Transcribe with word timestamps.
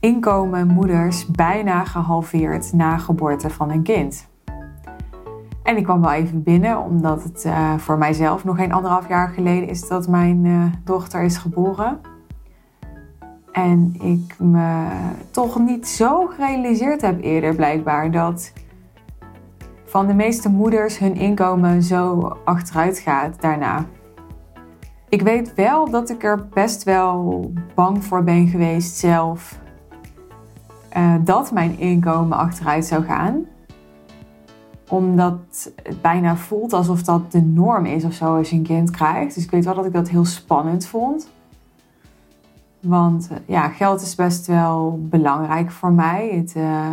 inkomen 0.00 0.66
moeders 0.66 1.26
bijna 1.26 1.84
gehalveerd 1.84 2.72
na 2.72 2.98
geboorte 2.98 3.50
van 3.50 3.70
een 3.70 3.82
kind. 3.82 4.28
En 5.62 5.76
ik 5.76 5.84
kwam 5.84 6.00
wel 6.00 6.12
even 6.12 6.42
binnen, 6.42 6.78
omdat 6.78 7.22
het 7.22 7.44
uh, 7.44 7.74
voor 7.78 7.98
mijzelf 7.98 8.44
nog 8.44 8.56
geen 8.56 8.72
anderhalf 8.72 9.08
jaar 9.08 9.28
geleden 9.28 9.68
is 9.68 9.88
dat 9.88 10.08
mijn 10.08 10.44
uh, 10.44 10.64
dochter 10.84 11.22
is 11.22 11.36
geboren. 11.36 12.00
En 13.52 13.94
ik 14.00 14.34
me 14.38 14.86
toch 15.30 15.58
niet 15.58 15.88
zo 15.88 16.26
gerealiseerd 16.26 17.00
heb 17.00 17.22
eerder 17.22 17.54
blijkbaar 17.54 18.10
dat 18.10 18.52
van 19.84 20.06
de 20.06 20.14
meeste 20.14 20.48
moeders 20.48 20.98
hun 20.98 21.14
inkomen 21.14 21.82
zo 21.82 22.20
achteruit 22.44 22.98
gaat 22.98 23.40
daarna. 23.40 23.84
Ik 25.08 25.22
weet 25.22 25.54
wel 25.54 25.90
dat 25.90 26.10
ik 26.10 26.24
er 26.24 26.48
best 26.48 26.84
wel 26.84 27.52
bang 27.74 28.04
voor 28.04 28.24
ben 28.24 28.48
geweest 28.48 28.96
zelf 28.96 29.60
uh, 30.96 31.14
dat 31.24 31.52
mijn 31.52 31.78
inkomen 31.78 32.38
achteruit 32.38 32.84
zou 32.84 33.04
gaan. 33.04 33.44
Omdat 34.88 35.72
het 35.82 36.02
bijna 36.02 36.36
voelt 36.36 36.72
alsof 36.72 37.02
dat 37.02 37.32
de 37.32 37.42
norm 37.42 37.86
is 37.86 38.04
of 38.04 38.12
zo 38.12 38.36
als 38.36 38.50
je 38.50 38.56
een 38.56 38.62
kind 38.62 38.90
krijgt. 38.90 39.34
Dus 39.34 39.44
ik 39.44 39.50
weet 39.50 39.64
wel 39.64 39.74
dat 39.74 39.84
ik 39.84 39.92
dat 39.92 40.08
heel 40.08 40.24
spannend 40.24 40.86
vond. 40.86 41.30
Want 42.80 43.28
uh, 43.32 43.38
ja, 43.46 43.68
geld 43.68 44.00
is 44.00 44.14
best 44.14 44.46
wel 44.46 45.00
belangrijk 45.02 45.70
voor 45.70 45.92
mij. 45.92 46.28
Het, 46.28 46.54
uh, 46.56 46.92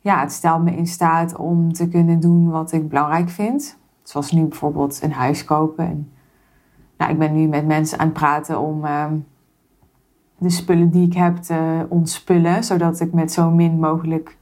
ja, 0.00 0.20
het 0.20 0.32
stelt 0.32 0.64
me 0.64 0.76
in 0.76 0.86
staat 0.86 1.36
om 1.36 1.72
te 1.72 1.88
kunnen 1.88 2.20
doen 2.20 2.50
wat 2.50 2.72
ik 2.72 2.88
belangrijk 2.88 3.28
vind. 3.28 3.76
Zoals 4.02 4.30
nu 4.30 4.44
bijvoorbeeld 4.44 5.02
een 5.02 5.12
huis 5.12 5.44
kopen. 5.44 5.84
En, 5.84 6.12
nou, 6.98 7.12
ik 7.12 7.18
ben 7.18 7.34
nu 7.34 7.46
met 7.46 7.66
mensen 7.66 7.98
aan 7.98 8.06
het 8.06 8.14
praten 8.14 8.60
om 8.60 8.84
ehm, 8.84 9.14
de 10.44 10.50
spullen 10.50 10.90
die 10.90 11.06
ik 11.06 11.14
heb 11.14 11.36
te 11.36 11.86
ontspullen. 11.88 12.64
Zodat 12.64 13.00
ik 13.00 13.12
met 13.12 13.32
zo 13.32 13.50
min 13.50 13.78
mogelijk 13.78 14.36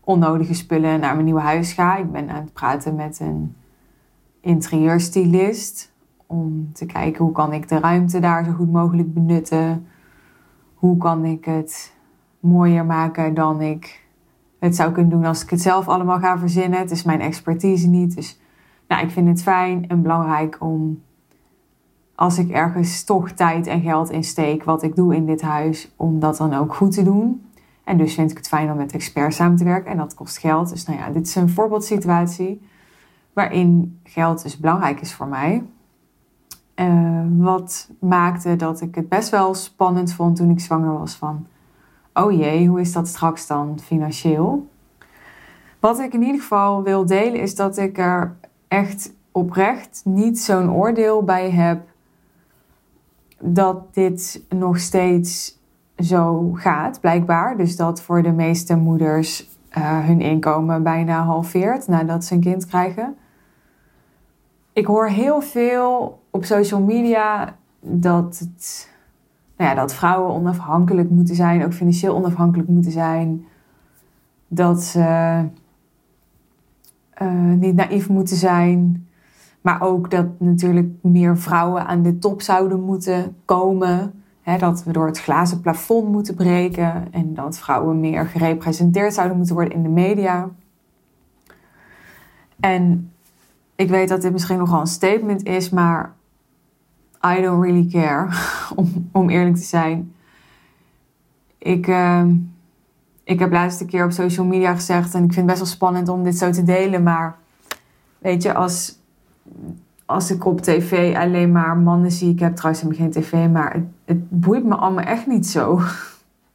onnodige 0.00 0.54
spullen 0.54 1.00
naar 1.00 1.12
mijn 1.12 1.24
nieuwe 1.24 1.40
huis 1.40 1.72
ga. 1.72 1.96
Ik 1.96 2.12
ben 2.12 2.30
aan 2.30 2.42
het 2.42 2.52
praten 2.52 2.94
met 2.94 3.20
een 3.20 3.54
interieurstylist. 4.40 5.92
Om 6.26 6.72
te 6.72 6.86
kijken 6.86 7.24
hoe 7.24 7.32
kan 7.32 7.52
ik 7.52 7.68
de 7.68 7.78
ruimte 7.78 8.20
daar 8.20 8.44
zo 8.44 8.52
goed 8.52 8.72
mogelijk 8.72 9.14
benutten. 9.14 9.86
Hoe 10.74 10.96
kan 10.96 11.24
ik 11.24 11.44
het 11.44 11.92
mooier 12.40 12.86
maken 12.86 13.34
dan 13.34 13.60
ik 13.60 14.00
het 14.58 14.76
zou 14.76 14.92
kunnen 14.92 15.10
doen 15.10 15.24
als 15.24 15.42
ik 15.42 15.50
het 15.50 15.60
zelf 15.60 15.88
allemaal 15.88 16.18
ga 16.18 16.38
verzinnen. 16.38 16.78
Het 16.78 16.90
is 16.90 17.02
mijn 17.02 17.20
expertise 17.20 17.88
niet. 17.88 18.14
Dus 18.14 18.40
nou, 18.88 19.04
ik 19.04 19.10
vind 19.10 19.28
het 19.28 19.42
fijn 19.42 19.88
en 19.88 20.02
belangrijk 20.02 20.56
om 20.60 21.02
als 22.14 22.38
ik 22.38 22.50
ergens 22.50 23.04
toch 23.04 23.30
tijd 23.30 23.66
en 23.66 23.80
geld 23.80 24.10
in 24.10 24.24
steek, 24.24 24.64
wat 24.64 24.82
ik 24.82 24.96
doe 24.96 25.14
in 25.14 25.26
dit 25.26 25.42
huis, 25.42 25.92
om 25.96 26.20
dat 26.20 26.36
dan 26.36 26.54
ook 26.54 26.74
goed 26.74 26.92
te 26.92 27.02
doen. 27.02 27.46
En 27.84 27.98
dus 27.98 28.14
vind 28.14 28.30
ik 28.30 28.36
het 28.36 28.48
fijn 28.48 28.70
om 28.70 28.76
met 28.76 28.92
experts 28.92 29.36
samen 29.36 29.56
te 29.56 29.64
werken 29.64 29.90
en 29.90 29.96
dat 29.96 30.14
kost 30.14 30.38
geld. 30.38 30.68
Dus 30.68 30.86
nou 30.86 30.98
ja, 30.98 31.10
dit 31.10 31.26
is 31.26 31.34
een 31.34 31.48
voorbeeldsituatie 31.50 32.60
waarin 33.32 34.00
geld 34.04 34.42
dus 34.42 34.58
belangrijk 34.58 35.00
is 35.00 35.14
voor 35.14 35.26
mij. 35.26 35.64
Uh, 36.76 37.22
wat 37.36 37.90
maakte 38.00 38.56
dat 38.56 38.80
ik 38.80 38.94
het 38.94 39.08
best 39.08 39.28
wel 39.28 39.54
spannend 39.54 40.12
vond 40.12 40.36
toen 40.36 40.50
ik 40.50 40.60
zwanger 40.60 40.98
was 40.98 41.14
van... 41.14 41.46
Oh 42.14 42.32
jee, 42.32 42.68
hoe 42.68 42.80
is 42.80 42.92
dat 42.92 43.08
straks 43.08 43.46
dan 43.46 43.78
financieel? 43.82 44.68
Wat 45.80 45.98
ik 45.98 46.12
in 46.12 46.22
ieder 46.22 46.40
geval 46.40 46.82
wil 46.82 47.06
delen 47.06 47.40
is 47.40 47.54
dat 47.54 47.78
ik 47.78 47.98
er 47.98 48.36
echt 48.68 49.12
oprecht 49.32 50.00
niet 50.04 50.40
zo'n 50.40 50.70
oordeel 50.70 51.22
bij 51.22 51.50
heb 51.50 51.91
dat 53.42 53.94
dit 53.94 54.44
nog 54.48 54.78
steeds 54.78 55.58
zo 55.96 56.50
gaat, 56.52 57.00
blijkbaar. 57.00 57.56
Dus 57.56 57.76
dat 57.76 58.02
voor 58.02 58.22
de 58.22 58.32
meeste 58.32 58.76
moeders 58.76 59.48
uh, 59.78 60.06
hun 60.06 60.20
inkomen 60.20 60.82
bijna 60.82 61.24
halveert 61.24 61.88
nadat 61.88 62.24
ze 62.24 62.34
een 62.34 62.40
kind 62.40 62.66
krijgen. 62.66 63.16
Ik 64.72 64.86
hoor 64.86 65.06
heel 65.06 65.40
veel 65.40 66.20
op 66.30 66.44
social 66.44 66.80
media 66.80 67.56
dat, 67.80 68.38
het, 68.38 68.90
nou 69.56 69.70
ja, 69.70 69.76
dat 69.76 69.94
vrouwen 69.94 70.34
onafhankelijk 70.34 71.10
moeten 71.10 71.34
zijn, 71.34 71.64
ook 71.64 71.72
financieel 71.72 72.14
onafhankelijk 72.14 72.68
moeten 72.68 72.92
zijn. 72.92 73.44
Dat 74.48 74.82
ze 74.82 75.00
uh, 77.22 77.52
niet 77.58 77.74
naïef 77.74 78.08
moeten 78.08 78.36
zijn. 78.36 79.06
Maar 79.62 79.80
ook 79.80 80.10
dat 80.10 80.26
natuurlijk 80.38 80.88
meer 81.02 81.38
vrouwen 81.38 81.86
aan 81.86 82.02
de 82.02 82.18
top 82.18 82.42
zouden 82.42 82.80
moeten 82.80 83.36
komen. 83.44 84.12
Dat 84.58 84.84
we 84.84 84.92
door 84.92 85.06
het 85.06 85.20
glazen 85.20 85.60
plafond 85.60 86.08
moeten 86.08 86.34
breken. 86.34 87.12
En 87.12 87.34
dat 87.34 87.58
vrouwen 87.58 88.00
meer 88.00 88.26
gerepresenteerd 88.26 89.14
zouden 89.14 89.36
moeten 89.36 89.54
worden 89.54 89.74
in 89.74 89.82
de 89.82 89.88
media. 89.88 90.48
En 92.60 93.12
ik 93.74 93.88
weet 93.88 94.08
dat 94.08 94.22
dit 94.22 94.32
misschien 94.32 94.58
nogal 94.58 94.80
een 94.80 94.86
statement 94.86 95.42
is, 95.42 95.70
maar 95.70 96.14
I 97.26 97.40
don't 97.40 97.62
really 97.62 97.88
care, 97.90 98.28
om, 99.12 99.28
eerlijk 99.28 99.56
te 99.56 99.62
zijn. 99.62 100.12
Ik, 101.58 101.86
uh, 101.86 102.24
ik 103.24 103.38
heb 103.38 103.52
laatst 103.52 103.80
een 103.80 103.86
keer 103.86 104.04
op 104.04 104.10
social 104.10 104.46
media 104.46 104.74
gezegd, 104.74 105.14
en 105.14 105.24
ik 105.24 105.32
vind 105.32 105.36
het 105.36 105.46
best 105.46 105.58
wel 105.58 105.66
spannend 105.66 106.08
om 106.08 106.24
dit 106.24 106.38
zo 106.38 106.50
te 106.50 106.62
delen, 106.62 107.02
maar 107.02 107.36
weet 108.18 108.42
je, 108.42 108.54
als 108.54 108.98
als 110.06 110.30
ik 110.30 110.44
op 110.44 110.60
tv 110.60 111.16
alleen 111.16 111.52
maar 111.52 111.76
mannen 111.76 112.10
zie. 112.10 112.30
Ik 112.30 112.40
heb 112.40 112.56
trouwens 112.56 112.82
helemaal 112.84 113.04
geen 113.04 113.22
tv, 113.22 113.48
maar 113.48 113.72
het, 113.72 113.84
het 114.04 114.40
boeit 114.40 114.64
me 114.64 114.74
allemaal 114.74 115.04
echt 115.04 115.26
niet 115.26 115.46
zo. 115.46 115.80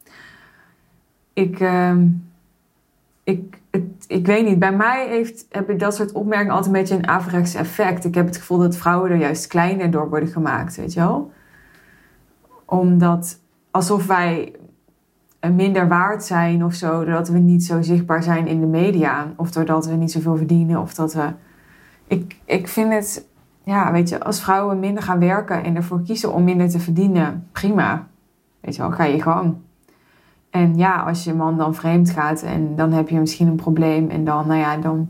ik, 1.33 1.59
uh, 1.59 1.95
ik, 3.23 3.61
het, 3.69 3.83
ik 4.07 4.25
weet 4.25 4.45
niet. 4.45 4.59
Bij 4.59 4.75
mij 4.75 5.07
heeft, 5.07 5.45
heb 5.49 5.69
ik 5.69 5.79
dat 5.79 5.95
soort 5.95 6.11
opmerkingen 6.11 6.53
altijd 6.53 6.73
een 6.73 6.81
beetje 6.81 6.95
een 6.95 7.07
averechts 7.07 7.53
effect. 7.53 8.05
Ik 8.05 8.15
heb 8.15 8.25
het 8.25 8.37
gevoel 8.37 8.57
dat 8.57 8.77
vrouwen 8.77 9.11
er 9.11 9.17
juist 9.17 9.47
kleiner 9.47 9.91
door 9.91 10.09
worden 10.09 10.29
gemaakt, 10.29 10.75
weet 10.75 10.93
je 10.93 10.99
wel? 10.99 11.31
Omdat 12.65 13.39
alsof 13.71 14.07
wij 14.07 14.55
minder 15.55 15.87
waard 15.87 16.23
zijn 16.23 16.63
of 16.63 16.73
zo, 16.73 17.03
doordat 17.05 17.29
we 17.29 17.37
niet 17.37 17.63
zo 17.63 17.81
zichtbaar 17.81 18.23
zijn 18.23 18.47
in 18.47 18.59
de 18.59 18.65
media. 18.65 19.33
Of 19.35 19.51
doordat 19.51 19.85
we 19.85 19.93
niet 19.93 20.11
zoveel 20.11 20.37
verdienen, 20.37 20.81
of 20.81 20.93
dat 20.93 21.13
we 21.13 21.29
ik, 22.07 22.35
ik 22.45 22.67
vind 22.67 22.93
het, 22.93 23.25
ja, 23.63 23.91
weet 23.91 24.09
je, 24.09 24.23
als 24.23 24.41
vrouwen 24.41 24.79
minder 24.79 25.03
gaan 25.03 25.19
werken 25.19 25.63
en 25.63 25.75
ervoor 25.75 26.01
kiezen 26.01 26.33
om 26.33 26.43
minder 26.43 26.69
te 26.69 26.79
verdienen, 26.79 27.47
prima. 27.51 28.07
Weet 28.59 28.75
je 28.75 28.81
wel, 28.81 28.91
ga 28.91 29.03
je 29.03 29.21
gewoon. 29.21 29.61
En 30.49 30.77
ja, 30.77 31.01
als 31.01 31.23
je 31.23 31.33
man 31.33 31.57
dan 31.57 31.75
vreemd 31.75 32.09
gaat 32.09 32.41
en 32.41 32.75
dan 32.75 32.91
heb 32.91 33.09
je 33.09 33.19
misschien 33.19 33.47
een 33.47 33.55
probleem 33.55 34.09
en 34.09 34.25
dan, 34.25 34.47
nou 34.47 34.59
ja, 34.59 34.77
dan 34.77 35.09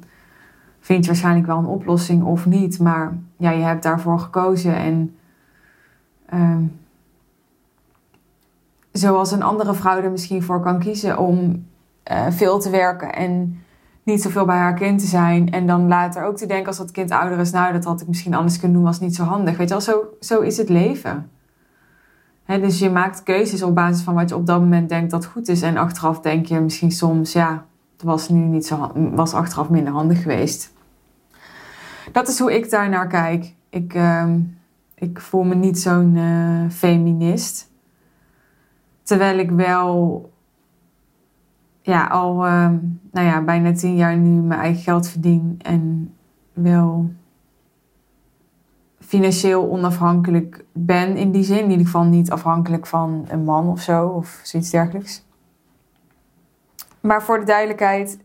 vind 0.80 1.04
je 1.04 1.12
waarschijnlijk 1.12 1.48
wel 1.48 1.58
een 1.58 1.66
oplossing 1.66 2.24
of 2.24 2.46
niet. 2.46 2.80
Maar 2.80 3.18
ja, 3.38 3.52
je 3.52 3.64
hebt 3.64 3.84
daarvoor 3.84 4.20
gekozen 4.20 4.76
en 4.76 5.16
uh, 6.34 6.58
zoals 8.92 9.32
een 9.32 9.44
andere 9.44 9.74
vrouw 9.74 10.02
er 10.02 10.12
misschien 10.12 10.44
voor 10.44 10.62
kan 10.62 10.80
kiezen 10.80 11.18
om 11.18 11.66
uh, 12.12 12.26
veel 12.30 12.60
te 12.60 12.70
werken 12.70 13.14
en 13.14 13.62
niet 14.08 14.22
zoveel 14.22 14.46
bij 14.46 14.58
haar 14.58 14.74
kind 14.74 15.00
te 15.00 15.06
zijn. 15.06 15.52
En 15.52 15.68
dan 15.68 15.88
later 15.88 16.24
ook 16.24 16.38
te 16.38 16.46
denken 16.46 16.68
als 16.68 16.78
dat 16.78 16.92
kind 16.92 17.12
ouder 17.12 17.40
is, 17.40 17.52
nou 17.52 17.74
dat 17.74 17.84
had 17.84 18.02
ik 18.02 18.08
misschien 18.08 18.34
anders 18.34 18.60
kunnen 18.60 18.78
doen, 18.78 18.86
was 18.86 19.00
niet 19.00 19.16
zo 19.16 19.24
handig. 19.24 19.58
Weet 19.58 19.68
je 19.68 19.74
wel, 19.74 19.84
zo, 19.84 20.04
zo 20.20 20.40
is 20.40 20.58
het 20.58 20.70
leven. 20.70 21.30
dus 22.46 22.80
je 22.80 22.90
maakt 22.90 23.24
keuzes 23.24 23.64
op 23.64 23.76
basis 23.76 24.04
van 24.04 24.14
wat 24.14 24.30
je 24.30 24.36
op 24.36 24.46
dat 24.46 24.60
moment 24.60 24.90
denkt 24.90 25.12
dat 25.12 25.26
goed 25.26 25.48
is. 25.48 25.62
En 25.62 25.78
achteraf 25.78 26.20
denk 26.20 26.46
je 26.46 26.60
misschien 26.60 26.92
soms, 26.92 27.34
ja, 27.34 27.66
het 27.94 28.04
was 28.04 28.30
nu 28.30 28.40
niet 28.40 28.66
zo, 28.66 28.92
was 28.96 29.34
achteraf 29.34 29.70
minder 29.70 29.94
handig 29.94 30.22
geweest. 30.22 30.74
Dat 32.12 32.28
is 32.28 32.40
hoe 32.40 32.56
ik 32.56 32.70
daar 32.70 32.90
naar 32.90 33.08
kijk. 33.08 33.54
Ik, 33.70 33.94
uh, 33.94 34.34
ik 34.96 35.20
voel 35.20 35.44
me 35.44 35.56
niet 35.56 35.80
zo'n 35.80 36.16
uh, 36.16 36.70
feminist. 36.70 37.70
Terwijl 39.04 39.38
ik 39.38 39.52
wel 39.52 40.32
ja, 41.88 42.06
al 42.06 42.46
uh, 42.46 42.70
nou 43.12 43.28
ja, 43.28 43.42
bijna 43.42 43.72
tien 43.72 43.96
jaar 43.96 44.18
nu 44.18 44.42
mijn 44.42 44.60
eigen 44.60 44.84
geld 44.84 45.08
verdien 45.08 45.60
en 45.62 46.14
wel 46.54 47.10
financieel 49.00 49.70
onafhankelijk 49.70 50.66
ben 50.74 51.16
in 51.16 51.32
die 51.32 51.44
zin. 51.44 51.64
In 51.64 51.70
ieder 51.70 51.86
geval 51.86 52.04
niet 52.04 52.32
afhankelijk 52.32 52.88
van 52.88 53.26
een 53.28 53.44
man 53.44 53.68
of 53.68 53.82
zo 53.82 54.08
of 54.08 54.40
zoiets 54.44 54.70
dergelijks. 54.70 55.26
Maar 57.00 57.24
voor 57.24 57.40
de 57.40 57.46
duidelijkheid, 57.46 58.20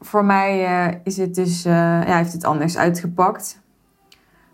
voor 0.00 0.24
mij 0.24 0.62
uh, 0.62 0.94
is 1.04 1.16
het 1.16 1.34
dus, 1.34 1.66
uh, 1.66 1.72
ja, 2.06 2.16
heeft 2.16 2.32
het 2.32 2.44
anders 2.44 2.76
uitgepakt. 2.76 3.60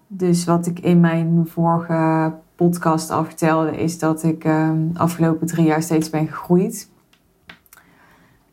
Dus 0.07 0.45
wat 0.45 0.67
ik 0.67 0.79
in 0.79 1.01
mijn 1.01 1.47
vorige 1.49 2.33
podcast 2.57 3.11
al 3.11 3.25
vertelde, 3.25 3.77
is 3.77 3.99
dat 3.99 4.23
ik 4.23 4.45
uh, 4.45 4.71
afgelopen 4.95 5.47
drie 5.47 5.67
jaar 5.67 5.83
steeds 5.83 6.11
ben 6.11 6.27
gegroeid. 6.27 6.95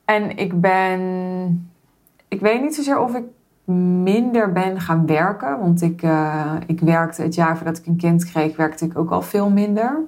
En 0.06 0.38
ik 0.38 0.62
ben. 0.62 1.02
Ik 2.28 2.42
weet 2.42 2.62
niet 2.62 2.76
zozeer 2.76 3.00
of 3.00 3.16
ik 3.16 3.24
minder 4.04 4.52
ben 4.52 4.80
gaan 4.80 5.06
werken. 5.06 5.60
Want 5.60 5.82
ik, 5.82 6.02
uh, 6.02 6.54
ik 6.68 6.80
werkte 6.80 7.22
het 7.22 7.36
jaar 7.36 7.56
voordat 7.58 7.78
ik 7.78 7.86
een 7.86 7.98
kind 7.98 8.26
kreeg, 8.26 8.56
werkte 8.56 8.86
ik 8.86 8.98
ook 8.98 9.12
al 9.12 9.22
veel 9.22 9.50
minder. 9.50 10.02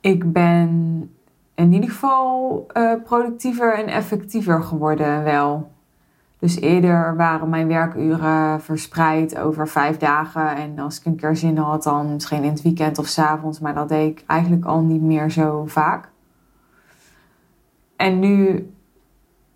ik 0.00 0.32
ben 0.32 0.68
in 1.54 1.72
ieder 1.72 1.90
geval 1.90 2.66
uh, 2.76 2.92
productiever 3.04 3.74
en 3.74 3.86
effectiever 3.86 4.62
geworden 4.62 5.22
wel. 5.24 5.70
Dus 6.38 6.60
eerder 6.60 7.16
waren 7.16 7.48
mijn 7.48 7.68
werkuren 7.68 8.60
verspreid 8.60 9.38
over 9.38 9.68
vijf 9.68 9.96
dagen. 9.96 10.56
En 10.56 10.78
als 10.78 10.98
ik 10.98 11.04
een 11.04 11.16
keer 11.16 11.36
zin 11.36 11.56
had, 11.56 11.82
dan 11.82 12.12
misschien 12.12 12.42
in 12.42 12.50
het 12.50 12.62
weekend 12.62 12.98
of 12.98 13.06
s 13.06 13.18
avonds. 13.18 13.60
Maar 13.60 13.74
dat 13.74 13.88
deed 13.88 14.10
ik 14.10 14.24
eigenlijk 14.26 14.64
al 14.64 14.80
niet 14.80 15.02
meer 15.02 15.30
zo 15.30 15.64
vaak. 15.66 16.09
En 18.00 18.18
nu 18.18 18.70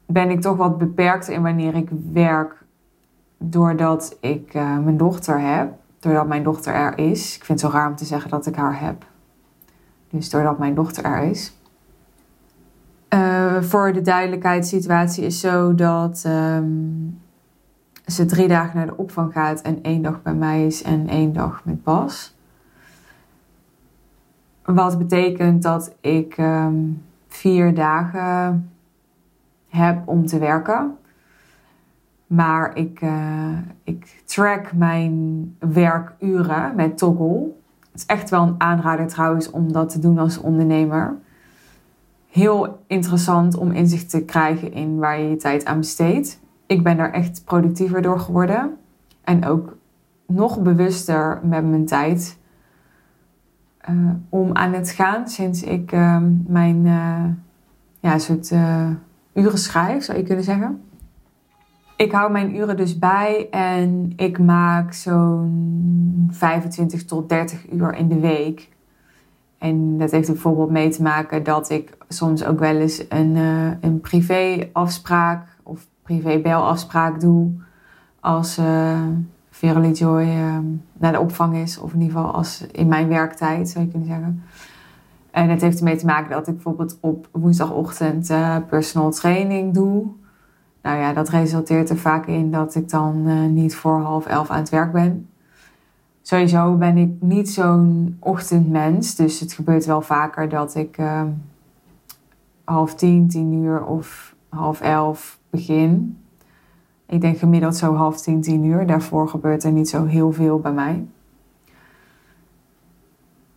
ben 0.07 0.31
ik 0.31 0.41
toch 0.41 0.57
wat 0.57 0.79
beperkt 0.79 1.29
in 1.29 1.43
wanneer 1.43 1.75
ik 1.75 1.89
werk. 2.13 2.65
Doordat 3.39 4.17
ik 4.21 4.55
uh, 4.55 4.79
mijn 4.79 4.97
dochter 4.97 5.41
heb. 5.41 5.73
Doordat 5.99 6.27
mijn 6.27 6.43
dochter 6.43 6.75
er 6.75 6.99
is. 6.99 7.37
Ik 7.37 7.45
vind 7.45 7.61
het 7.61 7.71
zo 7.71 7.77
raar 7.77 7.89
om 7.89 7.97
te 7.97 8.05
zeggen 8.05 8.31
dat 8.31 8.47
ik 8.47 8.57
haar 8.57 8.81
heb. 8.81 9.07
Dus 10.11 10.31
doordat 10.31 10.59
mijn 10.59 10.75
dochter 10.75 11.05
er 11.05 11.23
is. 11.23 11.59
Uh, 13.15 13.63
voor 13.63 13.93
de 13.93 14.01
duidelijkheid, 14.01 14.67
situatie 14.67 15.25
is 15.25 15.41
zo 15.41 15.75
dat 15.75 16.25
um, 16.27 17.21
ze 18.07 18.25
drie 18.25 18.49
dagen 18.49 18.77
naar 18.77 18.87
de 18.87 18.97
opvang 18.97 19.33
gaat 19.33 19.63
en 19.63 19.83
één 19.83 20.03
dag 20.03 20.23
bij 20.23 20.35
mij 20.35 20.67
is 20.67 20.83
en 20.83 21.09
één 21.09 21.33
dag 21.33 21.65
met 21.65 21.83
Bas. 21.83 22.37
Wat 24.65 24.99
betekent 24.99 25.63
dat 25.63 25.95
ik 26.01 26.39
um, 26.39 27.03
vier 27.35 27.75
dagen 27.75 28.71
heb 29.69 30.09
om 30.09 30.27
te 30.27 30.39
werken. 30.39 30.97
Maar 32.27 32.77
ik, 32.77 33.01
uh, 33.01 33.59
ik 33.85 34.23
track 34.25 34.73
mijn 34.73 35.57
werkuren 35.59 36.75
met 36.77 36.99
Toggle. 36.99 37.51
Het 37.93 38.01
is 38.01 38.07
echt 38.07 38.31
wel 38.31 38.43
een 38.43 38.55
aanrader 38.59 39.07
trouwens 39.07 39.51
om 39.51 39.73
dat 39.73 39.91
te 39.91 39.99
doen 39.99 40.19
als 40.19 40.39
ondernemer 40.39 41.17
heel 42.35 42.79
interessant 42.87 43.57
om 43.57 43.71
inzicht 43.71 44.11
te 44.11 44.25
krijgen 44.25 44.73
in 44.73 44.99
waar 44.99 45.21
je 45.21 45.29
je 45.29 45.37
tijd 45.37 45.65
aan 45.65 45.79
besteedt. 45.79 46.41
Ik 46.67 46.83
ben 46.83 46.97
daar 46.97 47.13
echt 47.13 47.43
productiever 47.45 48.03
door 48.03 48.21
geworden. 48.21 48.77
En 49.25 49.47
ook 49.47 49.77
nog 50.27 50.63
bewuster 50.63 51.41
met 51.43 51.71
mijn 51.71 51.87
tijd 51.87 52.39
uh, 53.91 54.11
om 54.29 54.53
aan 54.53 54.73
het 54.73 54.91
gaan 54.91 55.29
sinds 55.29 55.63
ik 55.63 55.93
uh, 55.93 56.23
mijn 56.47 56.87
uh, 56.87 57.25
ja, 58.01 58.19
soort 58.19 58.53
uren 59.33 59.59
schrijf, 59.59 60.05
zou 60.05 60.19
je 60.19 60.25
kunnen 60.25 60.45
zeggen. 60.45 60.83
Ik 61.97 62.13
hou 62.13 62.33
mijn 62.33 62.57
uren 62.57 62.77
dus 62.77 62.99
bij 62.99 63.49
en 63.51 64.13
ik 64.17 64.39
maak 64.39 64.93
zo'n 64.93 66.29
25 66.31 67.05
tot 67.05 67.29
30 67.29 67.73
uur 67.73 67.95
in 67.95 68.09
de 68.09 68.21
week. 68.21 68.69
En 69.59 69.99
dat 69.99 70.11
heeft 70.11 70.27
bijvoorbeeld 70.27 70.71
mee 70.71 70.89
te 70.89 71.03
maken 71.03 71.43
dat 71.43 71.71
ik 71.71 71.97
soms 72.09 72.45
ook 72.45 72.59
wel 72.59 72.77
eens 72.77 73.05
een, 73.09 73.37
een 73.81 74.01
privé-afspraak 74.01 75.47
of 75.63 75.87
privé-belafspraak 76.03 77.21
doe 77.21 77.51
als 78.21 78.59
Verily 79.67 79.93
Joy 79.93 80.23
uh, 80.23 80.59
naar 80.93 81.13
de 81.13 81.21
opvang 81.21 81.57
is. 81.57 81.79
Of 81.79 81.93
in 81.93 82.01
ieder 82.01 82.17
geval 82.17 82.33
als 82.33 82.67
in 82.73 82.89
mijn 82.89 83.09
werktijd, 83.09 83.69
zou 83.69 83.85
je 83.85 83.91
kunnen 83.91 84.09
zeggen. 84.09 84.43
En 85.31 85.49
het 85.49 85.61
heeft 85.61 85.79
ermee 85.79 85.97
te 85.97 86.07
maken 86.07 86.31
dat 86.31 86.49
ik 86.49 86.55
bijvoorbeeld 86.55 86.99
op 87.01 87.29
woensdagochtend 87.33 88.31
uh, 88.31 88.57
personal 88.69 89.11
training 89.11 89.75
doe. 89.75 90.07
Nou 90.83 90.99
ja, 90.99 91.13
dat 91.13 91.29
resulteert 91.29 91.91
er 91.91 91.99
vaak 91.99 92.27
in 92.27 92.51
dat 92.51 92.75
ik 92.75 92.89
dan 92.89 93.53
niet 93.55 93.75
voor 93.75 94.01
half 94.01 94.27
elf 94.27 94.51
aan 94.51 94.59
het 94.59 94.69
werk 94.69 94.93
ben 94.93 95.29
sowieso 96.27 96.77
ben 96.77 96.97
ik 96.97 97.11
niet 97.21 97.51
zo'n 97.51 98.17
ochtendmens. 98.21 99.15
Dus 99.15 99.41
het 99.41 99.53
gebeurt 99.53 99.85
wel 99.85 100.03
vaker 100.03 100.49
dat 100.49 100.75
ik 100.75 100.99
uh, 100.99 101.23
half 102.65 102.95
tien, 102.95 103.29
tien 103.29 103.53
uur 103.53 103.85
of 103.85 104.35
half 104.49 104.81
elf 104.81 105.39
begin. 105.51 106.19
Ik 107.07 107.21
denk 107.21 107.39
gemiddeld 107.39 107.77
zo 107.77 107.95
half 107.95 108.21
tien, 108.21 108.41
tien 108.41 108.65
uur. 108.65 108.87
Daarvoor 108.87 109.29
gebeurt 109.29 109.65
er 109.65 109.73
niet 109.73 109.89
zo 109.89 110.05
heel 110.05 110.33
veel 110.33 110.59
bij 110.61 110.73
mij. 110.73 111.07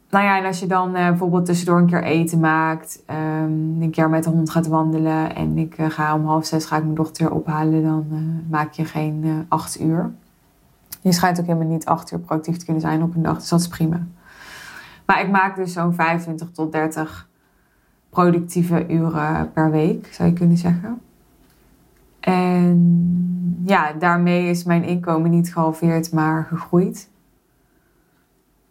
Nou 0.10 0.26
ja, 0.26 0.38
en 0.38 0.46
als 0.46 0.60
je 0.60 0.68
dan 0.68 0.88
uh, 0.88 0.94
bijvoorbeeld 0.94 1.46
tussendoor 1.46 1.78
een 1.78 1.86
keer 1.86 2.04
eten 2.04 2.40
maakt, 2.40 3.04
um, 3.10 3.82
een 3.82 3.92
keer 3.92 4.10
met 4.10 4.24
de 4.24 4.30
hond 4.30 4.50
gaat 4.50 4.68
wandelen 4.68 5.36
en 5.36 5.58
ik 5.58 5.78
uh, 5.78 5.90
ga 5.90 6.16
om 6.16 6.26
half 6.26 6.46
zes 6.46 6.66
ga 6.66 6.78
ik 6.78 6.84
mijn 6.84 6.96
dochter 6.96 7.32
ophalen, 7.32 7.84
dan 7.84 8.06
uh, 8.12 8.18
maak 8.50 8.72
je 8.72 8.86
geen 8.86 9.46
acht 9.48 9.82
uur. 9.82 10.12
Je 11.02 11.12
schijnt 11.12 11.40
ook 11.40 11.46
helemaal 11.46 11.68
niet 11.68 11.86
acht 11.86 12.12
uur 12.12 12.20
productief 12.20 12.58
te 12.58 12.66
kunnen 12.66 12.82
zijn 12.82 13.04
op 13.04 13.16
een 13.16 13.22
dag. 13.22 13.38
Dus 13.38 13.50
dat 13.50 13.60
is 13.60 13.68
prima. 13.68 14.08
Maar 15.06 15.22
ik 15.22 15.30
maak 15.30 15.56
dus 15.56 15.74
zo'n 15.74 15.94
25 15.94 16.52
tot 16.52 16.72
30 16.72 17.28
productieve 18.10 18.86
uren 18.88 19.52
per 19.52 19.72
week, 19.72 20.08
zou 20.12 20.30
je 20.30 20.36
kunnen 20.36 20.58
zeggen. 20.58 21.02
En 22.28 23.62
ja, 23.66 23.94
daarmee 23.94 24.50
is 24.50 24.64
mijn 24.64 24.84
inkomen 24.84 25.32
niet 25.32 25.54
gehalveerd, 25.54 26.12
maar 26.12 26.46
gegroeid. 26.46 27.10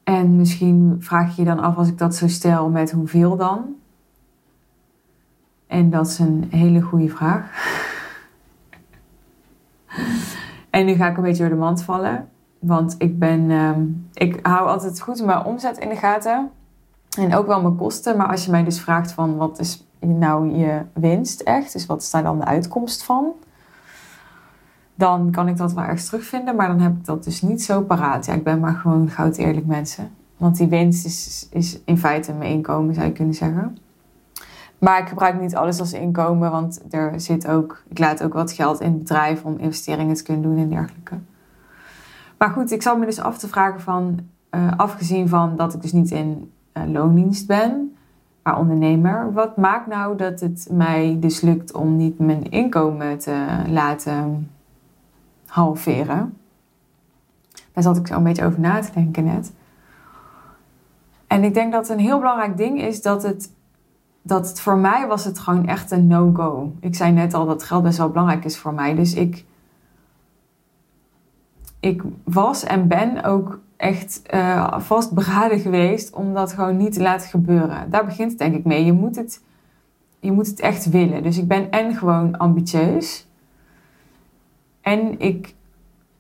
En 0.05 0.37
misschien 0.37 0.97
vraag 0.99 1.37
je 1.37 1.43
je 1.43 1.49
dan 1.49 1.59
af 1.59 1.77
als 1.77 1.89
ik 1.89 1.99
dat 1.99 2.15
zo 2.15 2.29
stel 2.29 2.69
met 2.69 2.91
hoeveel 2.91 3.37
dan? 3.37 3.65
En 5.67 5.91
dat 5.91 6.07
is 6.07 6.19
een 6.19 6.47
hele 6.51 6.81
goede 6.81 7.09
vraag. 7.09 7.51
En 10.71 10.87
nu 10.87 10.95
ga 10.95 11.09
ik 11.09 11.17
een 11.17 11.23
beetje 11.23 11.43
door 11.43 11.53
de 11.53 11.61
mand 11.61 11.83
vallen. 11.83 12.29
Want 12.59 12.95
ik 12.99 13.19
ben, 13.19 13.51
ehm, 13.51 13.83
ik 14.13 14.47
hou 14.47 14.69
altijd 14.69 15.01
goed 15.01 15.25
mijn 15.25 15.45
omzet 15.45 15.79
in 15.79 15.89
de 15.89 15.97
gaten. 15.97 16.51
En 17.19 17.35
ook 17.35 17.47
wel 17.47 17.63
mijn 17.63 17.77
kosten. 17.77 18.17
Maar 18.17 18.29
als 18.29 18.45
je 18.45 18.51
mij 18.51 18.65
dus 18.65 18.81
vraagt 18.81 19.13
van 19.13 19.37
wat 19.37 19.59
is 19.59 19.87
nou 20.01 20.57
je 20.57 20.83
winst 20.93 21.41
echt? 21.41 21.73
Dus 21.73 21.87
wat 21.87 22.03
is 22.03 22.11
daar 22.11 22.23
dan 22.23 22.39
de 22.39 22.45
uitkomst 22.45 23.05
van? 23.05 23.35
Dan 24.97 25.31
kan 25.31 25.49
ik 25.49 25.57
dat 25.57 25.73
wel 25.73 25.85
ergens 25.85 26.07
terugvinden. 26.07 26.57
Maar 26.57 26.69
dan 26.69 26.81
heb 26.81 26.97
ik 26.97 27.05
dat 27.05 27.25
dus 27.25 27.43
niet 27.43 27.63
zo 27.63 27.83
paraat. 27.83 28.27
Ja, 28.27 28.33
ik 28.33 28.45
ben 28.45 28.61
maar 28.61 28.75
gewoon 28.75 29.09
goud 29.09 29.37
eerlijk 29.37 29.67
mensen. 29.67 30.11
Want 30.37 30.57
die 30.57 30.69
winst 30.69 31.07
is, 31.07 31.49
is 31.51 31.81
in 31.85 31.99
feite 31.99 32.33
mijn 32.33 32.51
inkomen, 32.51 32.95
zou 32.95 33.07
je 33.07 33.13
kunnen 33.13 33.35
zeggen. 33.35 33.77
Maar 34.79 35.01
ik 35.01 35.09
gebruik 35.09 35.41
niet 35.41 35.57
alles 35.57 35.81
als 35.81 35.93
inkomen, 35.93 36.51
want 36.51 36.83
er 36.91 37.21
zit 37.21 37.49
ook, 37.49 37.83
ik 37.89 37.99
laat 37.99 38.23
ook 38.23 38.33
wat 38.33 38.53
geld 38.53 38.81
in 38.81 38.91
het 38.91 38.99
bedrijf 38.99 39.45
om 39.45 39.59
investeringen 39.59 40.15
te 40.15 40.23
kunnen 40.23 40.43
doen 40.43 40.59
en 40.59 40.69
dergelijke. 40.69 41.19
Maar 42.39 42.51
goed, 42.51 42.71
ik 42.71 42.83
zal 42.83 42.97
me 42.97 43.07
dus 43.07 43.21
af 43.21 43.39
te 43.39 43.49
vragen 43.49 43.81
van, 43.81 44.19
uh, 44.51 44.73
afgezien 44.77 45.29
van 45.29 45.57
dat 45.57 45.75
ik 45.75 45.83
dus 45.83 45.93
niet 45.93 46.11
in 46.11 46.53
uh, 46.73 46.83
loondienst 46.87 47.47
ben, 47.47 47.97
maar 48.43 48.59
ondernemer, 48.59 49.33
wat 49.33 49.57
maakt 49.57 49.87
nou 49.87 50.17
dat 50.17 50.41
het 50.41 50.69
mij 50.71 51.17
dus 51.21 51.41
lukt 51.41 51.73
om 51.73 51.97
niet 51.97 52.19
mijn 52.19 52.51
inkomen 52.51 53.19
te 53.19 53.47
laten 53.69 54.51
halveren? 55.57 56.37
Daar 57.73 57.83
zat 57.83 57.97
ik 57.97 58.07
zo 58.07 58.15
een 58.15 58.23
beetje 58.23 58.45
over 58.45 58.61
na 58.61 58.81
te 58.81 58.93
denken 58.93 59.25
net. 59.25 59.53
En 61.27 61.45
ik 61.45 61.55
denk 61.55 61.73
dat 61.73 61.89
een 61.89 61.99
heel 61.99 62.19
belangrijk 62.19 62.57
ding 62.57 62.81
is 62.81 63.03
dat 63.03 63.23
het 63.23 63.51
dat 64.23 64.61
voor 64.61 64.77
mij 64.77 65.07
was 65.07 65.25
het 65.25 65.39
gewoon 65.39 65.67
echt 65.67 65.91
een 65.91 66.07
no-go. 66.07 66.73
Ik 66.81 66.95
zei 66.95 67.13
net 67.13 67.35
al 67.35 67.47
dat 67.47 67.63
geld 67.63 67.83
best 67.83 67.99
wel 67.99 68.09
belangrijk 68.09 68.45
is 68.45 68.59
voor 68.59 68.75
mij. 68.75 68.95
Dus 68.95 69.15
ik, 69.15 69.45
ik 71.81 72.03
was 72.25 72.65
en 72.65 72.89
ben 72.89 73.25
ook 73.25 73.61
echt 73.77 74.23
uh, 74.35 74.79
vastberaden 74.79 75.59
geweest 75.59 76.15
om 76.15 76.35
dat 76.35 76.53
gewoon 76.53 76.77
niet 76.77 76.93
te 76.93 77.03
laten 77.03 77.29
gebeuren. 77.29 77.91
Daar 77.91 78.05
begint 78.05 78.31
het 78.31 78.39
denk 78.39 78.55
ik 78.55 78.65
mee. 78.65 78.85
Je 78.85 78.93
moet 78.93 79.17
het, 79.17 79.43
je 80.21 80.33
moet 80.33 80.47
het 80.47 80.61
echt 80.61 80.91
willen. 80.91 81.23
Dus 81.23 81.39
ik 81.39 81.49
ben 81.49 81.71
en 81.71 81.95
gewoon 81.95 82.39
ambitieus. 82.39 83.26
En 84.87 85.19
ik, 85.19 85.55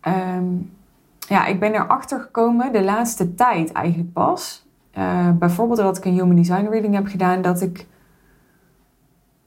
um, 0.02 0.72
ja, 1.18 1.46
ik 1.46 1.60
ben 1.60 1.74
erachter 1.74 2.20
gekomen 2.20 2.72
de 2.72 2.82
laatste 2.82 3.34
tijd 3.34 3.72
eigenlijk 3.72 4.12
pas. 4.12 4.66
Uh, 4.98 5.30
bijvoorbeeld 5.30 5.78
dat 5.78 5.96
ik 5.96 6.04
een 6.04 6.12
Human 6.12 6.36
Design 6.36 6.66
Reading 6.66 6.94
heb 6.94 7.06
gedaan, 7.06 7.42
dat 7.42 7.60
ik 7.60 7.86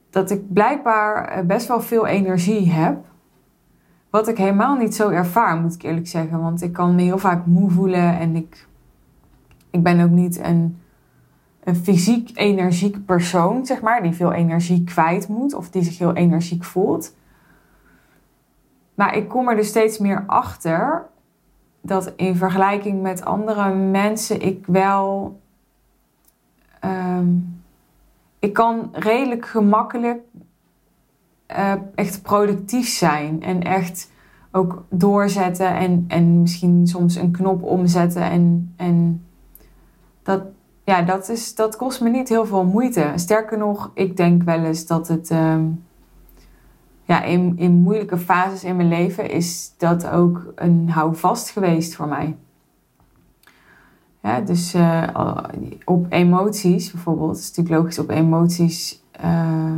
dat 0.09 0.31
ik 0.31 0.53
blijkbaar 0.53 1.25
eh, 1.25 1.45
best 1.45 1.67
wel 1.67 1.81
veel 1.81 2.05
energie 2.05 2.71
heb. 2.71 3.05
Wat 4.09 4.27
ik 4.27 4.37
helemaal 4.37 4.75
niet 4.75 4.95
zo 4.95 5.09
ervaar, 5.09 5.57
moet 5.57 5.73
ik 5.73 5.83
eerlijk 5.83 6.07
zeggen. 6.07 6.41
Want 6.41 6.61
ik 6.61 6.73
kan 6.73 6.95
me 6.95 7.01
heel 7.01 7.17
vaak 7.17 7.45
moe 7.45 7.69
voelen 7.69 8.19
en 8.19 8.35
ik, 8.35 8.67
ik 9.69 9.83
ben 9.83 10.03
ook 10.03 10.09
niet 10.09 10.39
een, 10.39 10.77
een 11.63 11.75
fysiek 11.75 12.29
energiek 12.33 13.05
persoon, 13.05 13.65
zeg 13.65 13.81
maar, 13.81 14.01
die 14.01 14.13
veel 14.13 14.31
energie 14.31 14.83
kwijt 14.83 15.27
moet 15.27 15.53
of 15.53 15.69
die 15.69 15.83
zich 15.83 15.97
heel 15.97 16.13
energiek 16.13 16.63
voelt. 16.63 17.17
Maar 18.99 19.15
ik 19.15 19.29
kom 19.29 19.49
er 19.49 19.55
dus 19.55 19.67
steeds 19.67 19.97
meer 19.97 20.23
achter 20.27 21.05
dat 21.81 22.13
in 22.15 22.35
vergelijking 22.35 23.01
met 23.01 23.25
andere 23.25 23.73
mensen 23.73 24.41
ik 24.41 24.65
wel. 24.65 25.39
Um, 26.85 27.61
ik 28.39 28.53
kan 28.53 28.89
redelijk 28.91 29.45
gemakkelijk 29.45 30.19
uh, 31.51 31.73
echt 31.95 32.21
productief 32.21 32.87
zijn 32.87 33.43
en 33.43 33.61
echt 33.61 34.11
ook 34.51 34.83
doorzetten 34.89 35.75
en, 35.75 36.05
en 36.07 36.41
misschien 36.41 36.87
soms 36.87 37.15
een 37.15 37.31
knop 37.31 37.63
omzetten 37.63 38.23
en, 38.23 38.73
en 38.77 39.25
dat, 40.23 40.43
ja, 40.83 41.01
dat, 41.01 41.29
is, 41.29 41.55
dat 41.55 41.75
kost 41.75 42.01
me 42.01 42.09
niet 42.09 42.29
heel 42.29 42.45
veel 42.45 42.65
moeite. 42.65 43.11
Sterker 43.15 43.57
nog, 43.57 43.91
ik 43.93 44.17
denk 44.17 44.43
wel 44.43 44.63
eens 44.63 44.85
dat 44.85 45.07
het 45.07 45.29
ehm, 45.29 45.65
ja, 47.09 47.23
in, 47.23 47.53
in 47.57 47.71
moeilijke 47.71 48.17
fases 48.17 48.63
in 48.63 48.75
mijn 48.75 48.87
leven 48.87 49.29
is 49.29 49.73
dat 49.77 50.07
ook 50.07 50.53
een 50.55 50.89
houvast 50.89 51.49
geweest 51.49 51.95
voor 51.95 52.07
mij. 52.07 52.35
Ja, 54.21 54.41
dus 54.41 54.75
uh, 54.75 55.07
op 55.85 56.05
emoties 56.09 56.91
bijvoorbeeld, 56.91 57.29
het 57.29 57.39
is 57.39 57.47
natuurlijk 57.47 57.75
logisch, 57.75 57.99
op 57.99 58.09
emoties 58.09 59.03
uh, 59.23 59.71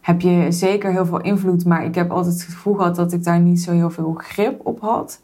heb 0.00 0.20
je 0.20 0.46
zeker 0.52 0.90
heel 0.90 1.06
veel 1.06 1.20
invloed, 1.20 1.64
maar 1.64 1.84
ik 1.84 1.94
heb 1.94 2.10
altijd 2.10 2.34
het 2.34 2.42
gevoel 2.42 2.74
gehad 2.74 2.96
dat 2.96 3.12
ik 3.12 3.24
daar 3.24 3.40
niet 3.40 3.60
zo 3.60 3.72
heel 3.72 3.90
veel 3.90 4.14
grip 4.16 4.66
op 4.66 4.80
had. 4.80 5.20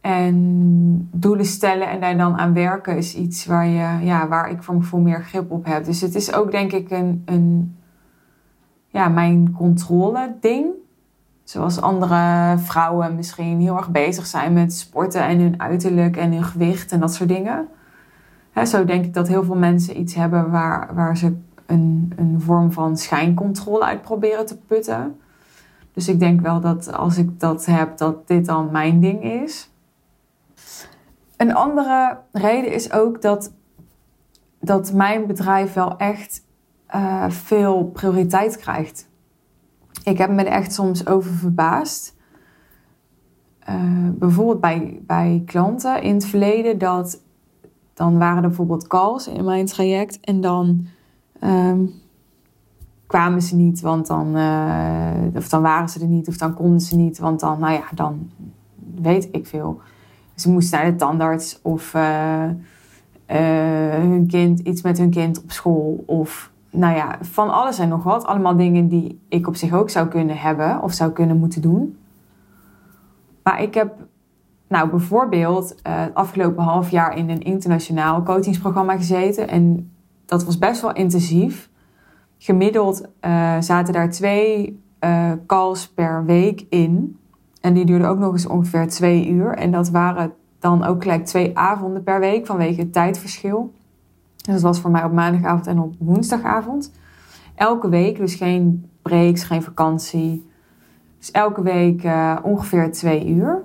En 0.00 1.08
doelen 1.12 1.46
stellen 1.46 1.88
en 1.88 2.00
daar 2.00 2.16
dan 2.16 2.36
aan 2.36 2.52
werken 2.54 2.96
is 2.96 3.14
iets 3.14 3.46
waar, 3.46 3.66
je, 3.66 4.04
ja, 4.04 4.28
waar 4.28 4.50
ik 4.50 4.62
voor 4.62 4.74
mijn 4.74 4.86
gevoel 4.86 5.04
meer 5.04 5.24
grip 5.24 5.50
op 5.50 5.64
heb. 5.64 5.84
Dus 5.84 6.00
het 6.00 6.14
is 6.14 6.32
ook 6.32 6.50
denk 6.50 6.72
ik 6.72 6.90
een, 6.90 7.22
een 7.24 7.76
ja, 8.88 9.08
mijn 9.08 9.52
controle 9.52 10.36
ding. 10.40 10.66
Zoals 11.44 11.80
andere 11.80 12.54
vrouwen 12.58 13.14
misschien 13.14 13.60
heel 13.60 13.76
erg 13.76 13.90
bezig 13.90 14.26
zijn 14.26 14.52
met 14.52 14.72
sporten 14.72 15.22
en 15.22 15.40
hun 15.40 15.60
uiterlijk 15.60 16.16
en 16.16 16.32
hun 16.32 16.44
gewicht 16.44 16.92
en 16.92 17.00
dat 17.00 17.14
soort 17.14 17.28
dingen. 17.28 17.68
zo 18.64 18.84
denk 18.84 19.04
ik 19.04 19.14
dat 19.14 19.28
heel 19.28 19.44
veel 19.44 19.56
mensen 19.56 20.00
iets 20.00 20.14
hebben 20.14 20.50
waar, 20.50 20.94
waar 20.94 21.16
ze 21.16 21.36
een, 21.66 22.12
een 22.16 22.40
vorm 22.40 22.72
van 22.72 22.96
schijncontrole 22.96 23.84
uit 23.84 24.02
proberen 24.02 24.46
te 24.46 24.56
putten. 24.56 25.20
Dus 25.92 26.08
ik 26.08 26.18
denk 26.18 26.40
wel 26.40 26.60
dat 26.60 26.92
als 26.92 27.16
ik 27.18 27.40
dat 27.40 27.66
heb, 27.66 27.96
dat 27.96 28.28
dit 28.28 28.46
dan 28.46 28.70
mijn 28.70 29.00
ding 29.00 29.22
is. 29.22 29.70
Een 31.36 31.54
andere 31.54 32.18
reden 32.32 32.72
is 32.72 32.92
ook 32.92 33.22
dat, 33.22 33.52
dat 34.60 34.92
mijn 34.92 35.26
bedrijf 35.26 35.72
wel 35.72 35.96
echt 35.96 36.42
uh, 36.94 37.30
veel 37.30 37.84
prioriteit 37.84 38.56
krijgt. 38.56 39.08
Ik 40.04 40.18
heb 40.18 40.30
me 40.30 40.42
er 40.42 40.52
echt 40.52 40.72
soms 40.72 41.06
over 41.06 41.30
verbaasd. 41.32 42.16
Uh, 43.68 44.08
bijvoorbeeld 44.12 44.60
bij, 44.60 45.02
bij 45.06 45.42
klanten 45.46 46.02
in 46.02 46.14
het 46.14 46.26
verleden 46.26 46.78
dat 46.78 47.22
dan 47.94 48.18
waren 48.18 48.42
er 48.42 48.48
bijvoorbeeld 48.48 48.86
calls 48.86 49.28
in 49.28 49.44
mijn 49.44 49.66
traject 49.66 50.20
en 50.20 50.40
dan 50.40 50.86
um, 51.44 51.92
kwamen 53.06 53.42
ze 53.42 53.56
niet, 53.56 53.80
want 53.80 54.06
dan, 54.06 54.36
uh, 54.36 55.10
of 55.34 55.48
dan 55.48 55.62
waren 55.62 55.88
ze 55.88 56.00
er 56.00 56.06
niet, 56.06 56.28
of 56.28 56.36
dan 56.36 56.54
konden 56.54 56.80
ze 56.80 56.96
niet, 56.96 57.18
want 57.18 57.40
dan, 57.40 57.58
nou 57.60 57.72
ja, 57.72 57.84
dan 57.94 58.30
weet 58.94 59.28
ik 59.32 59.46
veel. 59.46 59.80
Ze 60.34 60.50
moesten 60.50 60.78
naar 60.78 60.90
de 60.90 60.96
tandarts 60.96 61.58
of 61.62 61.92
hun 63.96 64.26
kind, 64.26 64.58
iets 64.58 64.82
met 64.82 64.98
hun 64.98 65.10
kind 65.10 65.42
op 65.42 65.50
school 65.50 66.02
of 66.06 66.50
nou 66.70 66.96
ja, 66.96 67.18
van 67.20 67.50
alles 67.50 67.78
en 67.78 67.88
nog 67.88 68.02
wat. 68.02 68.24
Allemaal 68.24 68.56
dingen 68.56 68.88
die 68.88 69.20
ik 69.28 69.46
op 69.46 69.56
zich 69.56 69.72
ook 69.72 69.90
zou 69.90 70.08
kunnen 70.08 70.38
hebben 70.38 70.82
of 70.82 70.92
zou 70.92 71.10
kunnen 71.10 71.38
moeten 71.38 71.62
doen. 71.62 71.98
Maar 73.42 73.62
ik 73.62 73.74
heb 73.74 73.94
nou 74.68 74.90
bijvoorbeeld 74.90 75.74
het 75.82 76.14
afgelopen 76.14 76.62
half 76.62 76.90
jaar 76.90 77.16
in 77.16 77.30
een 77.30 77.42
internationaal 77.42 78.22
coachingsprogramma 78.22 78.96
gezeten. 78.96 79.48
En 79.48 79.92
dat 80.26 80.44
was 80.44 80.58
best 80.58 80.80
wel 80.80 80.92
intensief. 80.92 81.70
Gemiddeld 82.38 83.08
uh, 83.20 83.60
zaten 83.60 83.92
daar 83.92 84.10
twee 84.10 84.82
uh, 85.00 85.32
calls 85.46 85.88
per 85.88 86.24
week 86.24 86.66
in. 86.68 87.18
En 87.60 87.74
die 87.74 87.84
duurden 87.84 88.08
ook 88.08 88.18
nog 88.18 88.32
eens 88.32 88.46
ongeveer 88.46 88.88
twee 88.88 89.28
uur. 89.28 89.54
En 89.54 89.70
dat 89.70 89.88
waren 89.88 90.32
dan 90.58 90.84
ook 90.84 91.02
gelijk 91.02 91.24
twee 91.24 91.58
avonden 91.58 92.02
per 92.02 92.20
week 92.20 92.46
vanwege 92.46 92.80
het 92.80 92.92
tijdverschil. 92.92 93.72
Dus 94.44 94.54
dat 94.54 94.60
was 94.60 94.80
voor 94.80 94.90
mij 94.90 95.04
op 95.04 95.12
maandagavond 95.12 95.66
en 95.66 95.78
op 95.78 95.94
woensdagavond. 95.98 96.92
Elke 97.54 97.88
week, 97.88 98.16
dus 98.16 98.34
geen 98.34 98.90
breaks, 99.02 99.44
geen 99.44 99.62
vakantie. 99.62 100.46
Dus 101.18 101.30
elke 101.30 101.62
week 101.62 102.04
uh, 102.04 102.38
ongeveer 102.42 102.92
twee 102.92 103.28
uur. 103.28 103.64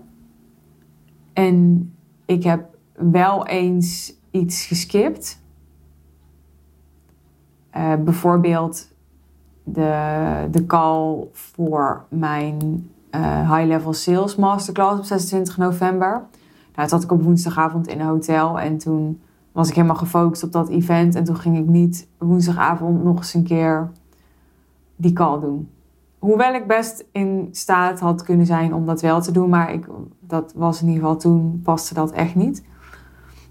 En 1.33 1.91
ik 2.25 2.43
heb 2.43 2.77
wel 2.93 3.47
eens 3.47 4.13
iets 4.31 4.65
geskipt. 4.65 5.41
Uh, 7.77 7.93
bijvoorbeeld 7.95 8.87
de, 9.63 10.47
de 10.51 10.65
call 10.65 11.27
voor 11.31 12.05
mijn 12.09 12.89
uh, 13.15 13.55
High 13.55 13.67
Level 13.67 13.93
Sales 13.93 14.35
Masterclass 14.35 14.99
op 14.99 15.05
26 15.05 15.57
november. 15.57 16.09
Nou, 16.09 16.27
dat 16.73 16.91
had 16.91 17.03
ik 17.03 17.11
op 17.11 17.23
woensdagavond 17.23 17.87
in 17.87 17.99
een 17.99 18.05
hotel 18.05 18.59
en 18.59 18.77
toen 18.77 19.21
was 19.53 19.69
ik 19.69 19.75
helemaal 19.75 19.95
gefocust 19.95 20.43
op 20.43 20.51
dat 20.51 20.69
event. 20.69 21.15
En 21.15 21.23
toen 21.23 21.37
ging 21.37 21.57
ik 21.57 21.65
niet 21.65 22.07
woensdagavond 22.17 23.03
nog 23.03 23.17
eens 23.17 23.33
een 23.33 23.43
keer 23.43 23.91
die 24.95 25.13
call 25.13 25.39
doen. 25.39 25.69
Hoewel 26.19 26.53
ik 26.53 26.67
best 26.67 27.05
in 27.11 27.47
staat 27.51 27.99
had 27.99 28.23
kunnen 28.23 28.45
zijn 28.45 28.73
om 28.73 28.85
dat 28.85 29.01
wel 29.01 29.21
te 29.21 29.31
doen. 29.31 29.49
Maar 29.49 29.73
ik, 29.73 29.87
dat 30.19 30.53
was 30.55 30.81
in 30.81 30.87
ieder 30.87 31.01
geval 31.01 31.17
toen 31.17 31.61
paste 31.63 31.93
dat 31.93 32.11
echt 32.11 32.35
niet. 32.35 32.63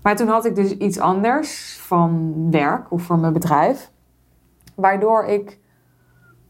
Maar 0.03 0.17
toen 0.17 0.29
had 0.29 0.45
ik 0.45 0.55
dus 0.55 0.77
iets 0.77 0.99
anders 0.99 1.79
van 1.81 2.35
werk 2.51 2.91
of 2.91 3.03
voor 3.03 3.19
mijn 3.19 3.33
bedrijf. 3.33 3.91
Waardoor 4.75 5.25
ik 5.25 5.61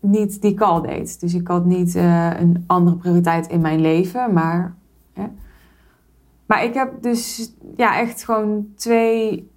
niet 0.00 0.42
die 0.42 0.54
call 0.54 0.80
deed. 0.80 1.20
Dus 1.20 1.34
ik 1.34 1.48
had 1.48 1.64
niet 1.64 1.94
uh, 1.94 2.40
een 2.40 2.64
andere 2.66 2.96
prioriteit 2.96 3.46
in 3.46 3.60
mijn 3.60 3.80
leven. 3.80 4.32
Maar 4.32 4.74
maar 6.52 6.64
ik 6.64 6.74
heb 6.74 7.02
dus 7.02 7.52
ja, 7.76 7.98
echt 7.98 8.24
gewoon 8.24 8.66
twee 8.76 9.50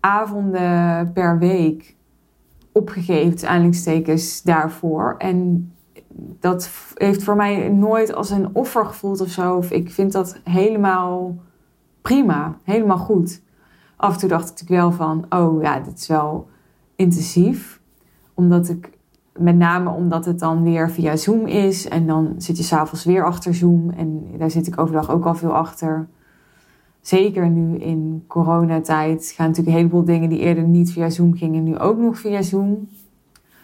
avonden 0.00 1.12
per 1.12 1.38
week 1.38 1.96
opgegeven, 2.72 3.48
aanleidingstekens 3.48 4.42
daarvoor. 4.42 5.14
En 5.18 5.72
dat 6.40 6.70
heeft 6.94 7.24
voor 7.24 7.36
mij 7.36 7.68
nooit 7.68 8.14
als 8.14 8.30
een 8.30 8.48
offer 8.52 8.86
gevoeld 8.86 9.20
of 9.20 9.28
zo. 9.28 9.56
Of 9.56 9.70
ik 9.70 9.90
vind 9.90 10.12
dat 10.12 10.40
helemaal 10.44 11.36
prima, 12.02 12.56
helemaal 12.64 12.98
goed. 12.98 13.42
Af 13.96 14.12
en 14.12 14.18
toe 14.18 14.28
dacht 14.28 14.60
ik 14.60 14.68
wel 14.68 14.92
van, 14.92 15.26
oh 15.28 15.62
ja, 15.62 15.80
dit 15.80 15.98
is 15.98 16.06
wel 16.06 16.48
intensief. 16.96 17.80
Omdat 18.34 18.68
ik, 18.68 18.98
met 19.38 19.56
name 19.56 19.90
omdat 19.90 20.24
het 20.24 20.38
dan 20.38 20.62
weer 20.62 20.90
via 20.90 21.16
Zoom 21.16 21.46
is. 21.46 21.88
En 21.88 22.06
dan 22.06 22.34
zit 22.36 22.56
je 22.56 22.62
s'avonds 22.62 23.04
weer 23.04 23.24
achter 23.24 23.54
Zoom. 23.54 23.90
En 23.90 24.26
daar 24.38 24.50
zit 24.50 24.66
ik 24.66 24.80
overdag 24.80 25.10
ook 25.10 25.24
al 25.24 25.34
veel 25.34 25.52
achter 25.52 26.08
zeker 27.02 27.48
nu 27.48 27.76
in 27.78 28.24
coronatijd 28.26 29.32
gaan 29.36 29.46
natuurlijk 29.46 29.76
een 29.76 29.82
heleboel 29.82 30.04
dingen 30.04 30.28
die 30.28 30.38
eerder 30.38 30.64
niet 30.64 30.92
via 30.92 31.10
Zoom 31.10 31.36
gingen, 31.36 31.62
nu 31.62 31.78
ook 31.78 31.98
nog 31.98 32.18
via 32.18 32.42
Zoom. 32.42 32.88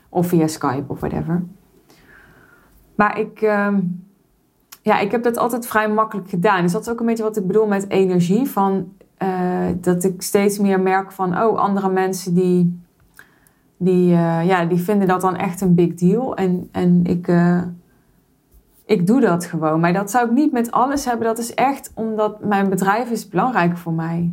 Of 0.09 0.26
via 0.26 0.47
Skype 0.47 0.85
of 0.87 1.00
whatever. 1.00 1.45
Maar 2.95 3.18
ik, 3.18 3.40
uh, 3.42 3.76
ja, 4.83 4.99
ik 4.99 5.11
heb 5.11 5.23
dat 5.23 5.37
altijd 5.37 5.66
vrij 5.66 5.88
makkelijk 5.88 6.28
gedaan. 6.28 6.62
Dus 6.62 6.73
dat 6.73 6.80
is 6.80 6.88
ook 6.88 7.00
een 7.00 7.07
beetje 7.07 7.23
wat 7.23 7.37
ik 7.37 7.47
bedoel 7.47 7.66
met 7.66 7.90
energie. 7.90 8.47
Van, 8.47 8.92
uh, 9.23 9.66
dat 9.80 10.04
ik 10.04 10.23
steeds 10.23 10.59
meer 10.59 10.80
merk 10.80 11.12
van, 11.12 11.42
oh, 11.42 11.59
andere 11.59 11.90
mensen 11.90 12.35
die, 12.35 12.80
die, 13.76 14.12
uh, 14.12 14.47
ja, 14.47 14.64
die 14.64 14.78
vinden 14.78 15.09
dat 15.09 15.21
dan 15.21 15.37
echt 15.37 15.61
een 15.61 15.75
big 15.75 15.95
deal. 15.95 16.37
En, 16.37 16.68
en 16.73 17.04
ik, 17.04 17.28
uh, 17.28 17.62
ik 18.88 19.07
doe 19.07 19.21
dat 19.21 19.45
gewoon. 19.45 19.80
Maar 19.80 19.92
dat 19.92 20.11
zou 20.11 20.26
ik 20.26 20.33
niet 20.33 20.52
met 20.52 20.71
alles 20.71 21.04
hebben. 21.04 21.26
Dat 21.26 21.38
is 21.38 21.54
echt 21.54 21.90
omdat 21.95 22.45
mijn 22.45 22.68
bedrijf 22.68 23.11
is 23.11 23.28
belangrijk 23.28 23.76
voor 23.76 23.92
mij. 23.92 24.33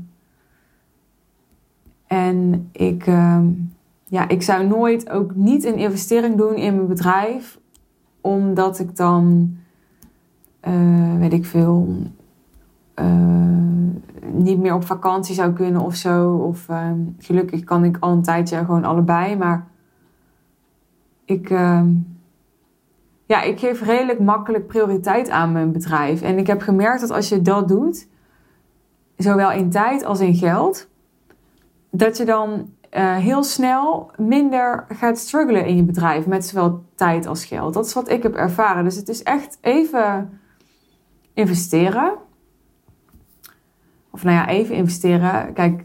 En 2.08 2.70
ik, 2.72 3.08
uh, 3.08 3.40
ja, 4.06 4.28
ik 4.28 4.42
zou 4.42 4.68
nooit 4.68 5.10
ook 5.10 5.36
niet 5.36 5.64
een 5.64 5.78
investering 5.78 6.38
doen 6.38 6.56
in 6.56 6.76
mijn 6.76 6.88
bedrijf. 6.88 7.60
Omdat 8.22 8.80
ik 8.80 8.96
dan, 8.96 9.56
uh, 10.68 11.18
weet 11.18 11.34
ik 11.34 11.46
veel, 11.46 11.96
uh, 13.00 13.58
niet 14.32 14.60
meer 14.60 14.74
op 14.74 14.84
vakantie 14.84 15.36
zou 15.36 15.54
kunnen 15.54 15.82
of 15.82 15.96
zo. 15.96 16.36
Of 16.36 16.70
ehm, 16.70 17.00
gelukkig 17.20 17.64
kan 17.64 17.84
ik 17.84 17.98
al 18.00 18.12
een 18.12 18.24
tijdje 18.24 18.58
gewoon 18.58 18.84
allebei. 18.84 19.36
Maar 19.36 19.68
ik 21.26 21.50
ehm, 21.50 21.88
ja, 23.26 23.42
ik 23.42 23.60
geef 23.60 23.82
redelijk 23.82 24.20
makkelijk 24.20 24.68
prioriteit 24.68 25.30
aan 25.30 25.52
mijn 25.52 25.72
bedrijf. 25.72 26.22
En 26.22 26.38
ik 26.38 26.48
heb 26.48 26.62
gemerkt 26.62 27.02
dat 27.02 27.12
als 27.12 27.30
je 27.30 27.42
dat 27.42 27.68
doet, 27.68 28.08
zowel 29.18 29.52
in 29.52 29.70
tijd 29.70 30.04
als 30.04 30.20
in 30.20 30.36
geld, 30.36 30.90
dat 31.90 32.18
je 32.18 32.26
dan 32.26 32.70
uh, 32.96 33.16
heel 33.16 33.44
snel 33.44 34.12
minder 34.18 34.86
gaat 34.90 35.18
struggelen 35.18 35.66
in 35.66 35.76
je 35.76 35.84
bedrijf 35.84 36.26
met 36.26 36.46
zowel 36.46 36.84
tijd 36.96 37.26
als 37.26 37.46
geld. 37.46 37.74
Dat 37.74 37.86
is 37.86 37.94
wat 37.94 38.10
ik 38.10 38.24
heb 38.24 38.36
ervaren. 38.36 38.84
Dus 38.84 38.96
het 38.96 39.10
is 39.10 39.24
echt 39.24 39.58
even 39.62 40.40
investeren. 41.34 42.14
Of 44.12 44.24
nou 44.24 44.36
ja, 44.36 44.48
even 44.48 44.76
investeren. 44.76 45.54
Kijk, 45.54 45.84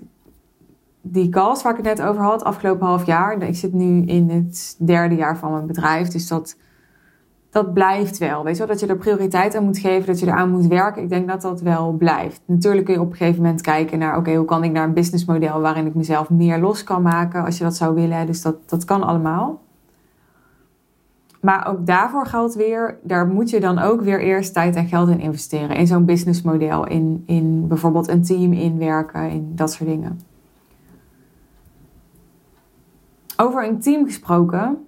die 1.00 1.28
calls 1.28 1.62
waar 1.62 1.78
ik 1.78 1.84
het 1.84 1.96
net 1.96 2.06
over 2.06 2.22
had, 2.22 2.44
afgelopen 2.44 2.86
half 2.86 3.06
jaar. 3.06 3.42
Ik 3.42 3.56
zit 3.56 3.72
nu 3.72 4.02
in 4.02 4.30
het 4.30 4.76
derde 4.78 5.14
jaar 5.14 5.38
van 5.38 5.52
mijn 5.52 5.66
bedrijf. 5.66 6.08
Dus 6.08 6.28
dat 6.28 6.56
dat 7.50 7.74
blijft 7.74 8.18
wel. 8.18 8.44
Weet 8.44 8.52
je 8.52 8.58
wel, 8.58 8.68
dat 8.68 8.80
je 8.80 8.86
er 8.86 8.96
prioriteit 8.96 9.54
aan 9.54 9.64
moet 9.64 9.78
geven, 9.78 10.06
dat 10.06 10.20
je 10.20 10.26
eraan 10.26 10.50
moet 10.50 10.66
werken. 10.66 11.02
Ik 11.02 11.08
denk 11.08 11.28
dat 11.28 11.42
dat 11.42 11.60
wel 11.60 11.92
blijft. 11.92 12.40
Natuurlijk 12.44 12.84
kun 12.84 12.94
je 12.94 13.00
op 13.00 13.10
een 13.10 13.16
gegeven 13.16 13.42
moment 13.42 13.60
kijken 13.60 13.98
naar, 13.98 14.16
oké, 14.16 14.34
hoe 14.34 14.44
kan 14.44 14.64
ik 14.64 14.72
naar 14.72 14.84
een 14.84 14.92
businessmodel 14.92 15.60
waarin 15.60 15.86
ik 15.86 15.94
mezelf 15.94 16.30
meer 16.30 16.58
los 16.58 16.84
kan 16.84 17.02
maken, 17.02 17.44
als 17.44 17.58
je 17.58 17.64
dat 17.64 17.76
zou 17.76 17.94
willen. 17.94 18.26
Dus 18.26 18.42
dat, 18.42 18.56
dat 18.66 18.84
kan 18.84 19.02
allemaal. 19.02 19.60
Maar 21.40 21.68
ook 21.68 21.86
daarvoor 21.86 22.26
geldt 22.26 22.54
weer, 22.54 22.98
daar 23.02 23.26
moet 23.26 23.50
je 23.50 23.60
dan 23.60 23.78
ook 23.78 24.00
weer 24.00 24.20
eerst 24.20 24.52
tijd 24.52 24.76
en 24.76 24.88
geld 24.88 25.08
in 25.08 25.20
investeren. 25.20 25.76
In 25.76 25.86
zo'n 25.86 26.04
businessmodel, 26.04 26.86
in, 26.86 27.22
in 27.26 27.68
bijvoorbeeld 27.68 28.08
een 28.08 28.22
team 28.22 28.52
inwerken, 28.52 29.30
in 29.30 29.52
dat 29.54 29.72
soort 29.72 29.88
dingen. 29.88 30.20
Over 33.36 33.66
een 33.68 33.80
team 33.80 34.04
gesproken. 34.04 34.78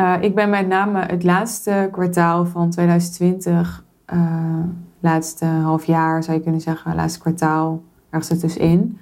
Uh, 0.00 0.16
ik 0.20 0.34
ben 0.34 0.50
met 0.50 0.66
name 0.66 1.00
het 1.00 1.22
laatste 1.22 1.88
kwartaal 1.92 2.46
van 2.46 2.70
2020, 2.70 3.84
uh, 4.12 4.18
eh, 4.18 4.64
laatste 5.00 5.44
half 5.44 5.84
jaar 5.84 6.22
zou 6.22 6.36
je 6.36 6.42
kunnen 6.42 6.60
zeggen, 6.60 6.94
laatste 6.94 7.20
kwartaal, 7.20 7.82
ergens 8.10 8.30
ertussenin, 8.30 8.98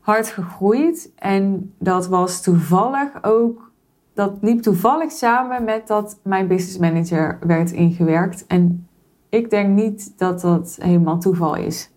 hard 0.00 0.28
gegroeid. 0.28 1.10
En 1.16 1.72
dat 1.78 2.06
was 2.06 2.42
toevallig 2.42 3.08
ook, 3.22 3.70
dat 4.14 4.32
liep 4.40 4.62
toevallig 4.62 5.12
samen 5.12 5.64
met 5.64 5.86
dat 5.86 6.18
mijn 6.22 6.46
business 6.46 6.78
manager 6.78 7.38
werd 7.46 7.70
ingewerkt. 7.70 8.46
En 8.46 8.88
ik 9.28 9.50
denk 9.50 9.68
niet 9.74 10.18
dat 10.18 10.40
dat 10.40 10.76
helemaal 10.80 11.18
toeval 11.18 11.56
is. 11.56 11.90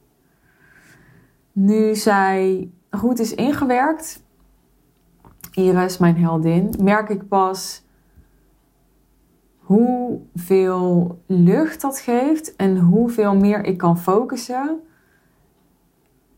Nu 1.52 1.96
zij 1.96 2.70
goed 2.90 3.20
is 3.20 3.36
ingewerkt, 3.36 4.21
Iris, 5.52 5.98
mijn 5.98 6.18
heldin, 6.18 6.74
merk 6.82 7.10
ik 7.10 7.28
pas 7.28 7.84
hoeveel 9.58 11.20
lucht 11.26 11.82
dat 11.82 12.00
geeft 12.00 12.56
en 12.56 12.78
hoeveel 12.78 13.36
meer 13.36 13.64
ik 13.64 13.78
kan 13.78 13.98
focussen. 13.98 14.80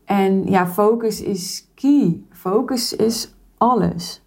En 0.04 0.46
ja, 0.46 0.66
focus 0.66 1.22
is 1.22 1.68
key. 1.74 2.20
Focus 2.30 2.96
is 2.96 3.34
alles. 3.56 4.22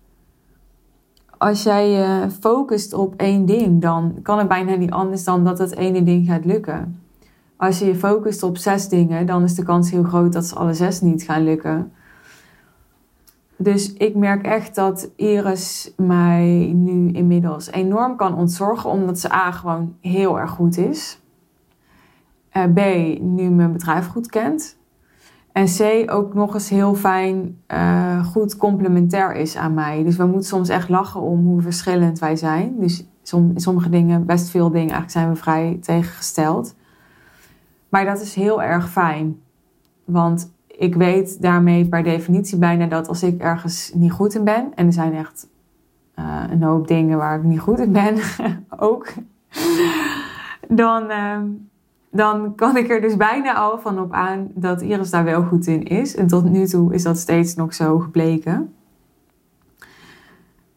Als 1.38 1.64
jij 1.64 1.90
je 1.90 2.32
focust 2.40 2.94
op 2.94 3.14
één 3.16 3.46
ding, 3.46 3.82
dan 3.82 4.20
kan 4.22 4.38
het 4.38 4.48
bijna 4.48 4.76
niet 4.76 4.92
anders 4.92 5.24
dan 5.24 5.44
dat 5.44 5.58
het 5.58 5.76
ene 5.76 6.04
ding 6.04 6.26
gaat 6.28 6.46
lukken. 6.46 7.02
Als 7.58 7.80
je 7.80 7.86
je 7.86 7.96
focust 7.96 8.44
op 8.44 8.58
zes 8.58 8.90
dingen, 8.90 9.26
dan 9.26 9.44
is 9.44 9.56
de 9.56 9.64
kans 9.64 9.92
heel 9.92 10.04
groot 10.04 10.34
dat 10.34 10.46
ze 10.46 10.56
alle 10.56 10.74
zes 10.74 11.02
niet 11.02 11.24
gaan 11.24 11.44
lukken. 11.44 11.92
Dus 13.58 13.94
ik 13.94 14.16
merk 14.16 14.46
echt 14.46 14.76
dat 14.76 15.12
Iris 15.16 15.94
mij 15.98 16.72
nu 16.74 17.12
inmiddels 17.12 17.72
enorm 17.72 18.16
kan 18.16 18.36
ontzorgen, 18.36 18.90
omdat 18.90 19.20
ze 19.20 19.34
A 19.34 19.52
gewoon 19.52 19.96
heel 20.02 20.40
erg 20.40 20.52
goed 20.52 20.78
is. 20.78 21.22
Uh, 22.54 22.64
B 22.64 22.80
nu 23.22 23.50
mijn 23.50 23.72
bedrijf 23.72 24.08
goed 24.08 24.30
kent. 24.30 24.78
En 25.52 25.66
C 25.66 26.12
ook 26.12 26.34
nog 26.34 26.54
eens 26.54 26.70
heel 26.70 26.96
fijn, 26.96 27.62
uh, 27.68 28.26
goed 28.26 28.58
complementair 28.58 29.36
is 29.36 29.58
aan 29.58 29.74
mij. 29.74 30.04
Dus 30.04 30.16
we 30.16 30.26
moeten 30.26 30.48
soms 30.48 30.70
echt 30.70 30.90
lachen 30.90 31.22
om 31.22 31.46
hoe 31.46 31.62
verschillend 31.62 32.20
wij 32.20 32.36
zijn. 32.36 32.80
Dus 32.80 33.06
in 33.32 33.52
sommige 33.56 33.90
dingen, 33.90 34.26
best 34.26 34.50
veel 34.50 34.70
dingen, 34.70 34.94
eigenlijk 34.94 35.12
zijn 35.12 35.30
we 35.30 35.36
vrij 35.36 35.78
tegengesteld. 35.82 36.76
Maar 37.90 38.06
dat 38.06 38.22
is 38.22 38.36
heel 38.36 38.62
erg 38.62 38.90
fijn. 38.90 39.40
Want 40.06 40.56
ik 40.78 40.96
weet 40.96 41.42
daarmee 41.42 41.86
per 41.86 42.04
definitie 42.04 42.58
bijna 42.58 42.86
dat 42.86 43.08
als 43.08 43.24
ik 43.24 43.42
ergens 43.42 43.92
niet 43.94 44.12
goed 44.12 44.36
in 44.36 44.44
ben, 44.44 44.72
en 44.76 44.86
er 44.86 44.94
zijn 44.94 45.14
echt 45.14 45.48
uh, 46.20 46.44
een 46.50 46.64
hoop 46.64 46.88
dingen 46.88 47.18
waar 47.18 47.38
ik 47.38 47.44
niet 47.44 47.60
goed 47.60 47.80
in 47.80 47.92
ben, 47.92 48.18
ook, 48.78 49.08
dan, 50.68 51.04
uh, 51.12 51.40
dan 52.12 52.56
kan 52.56 52.78
ik 52.78 52.90
er 52.90 53.02
dus 53.02 53.18
bijna 53.18 53.56
al 53.56 53.80
van 53.80 54.00
op 54.00 54.12
aan 54.12 54.48
dat 54.54 54.82
Iris 54.82 55.10
daar 55.10 55.24
wel 55.24 55.44
goed 55.44 55.68
in 55.68 55.84
is. 55.84 56.16
En 56.16 56.28
tot 56.28 56.50
nu 56.50 56.66
toe 56.66 56.94
is 56.94 57.04
dat 57.04 57.18
steeds 57.18 57.56
nog 57.56 57.74
zo 57.74 58.00
gebleken. 58.00 58.74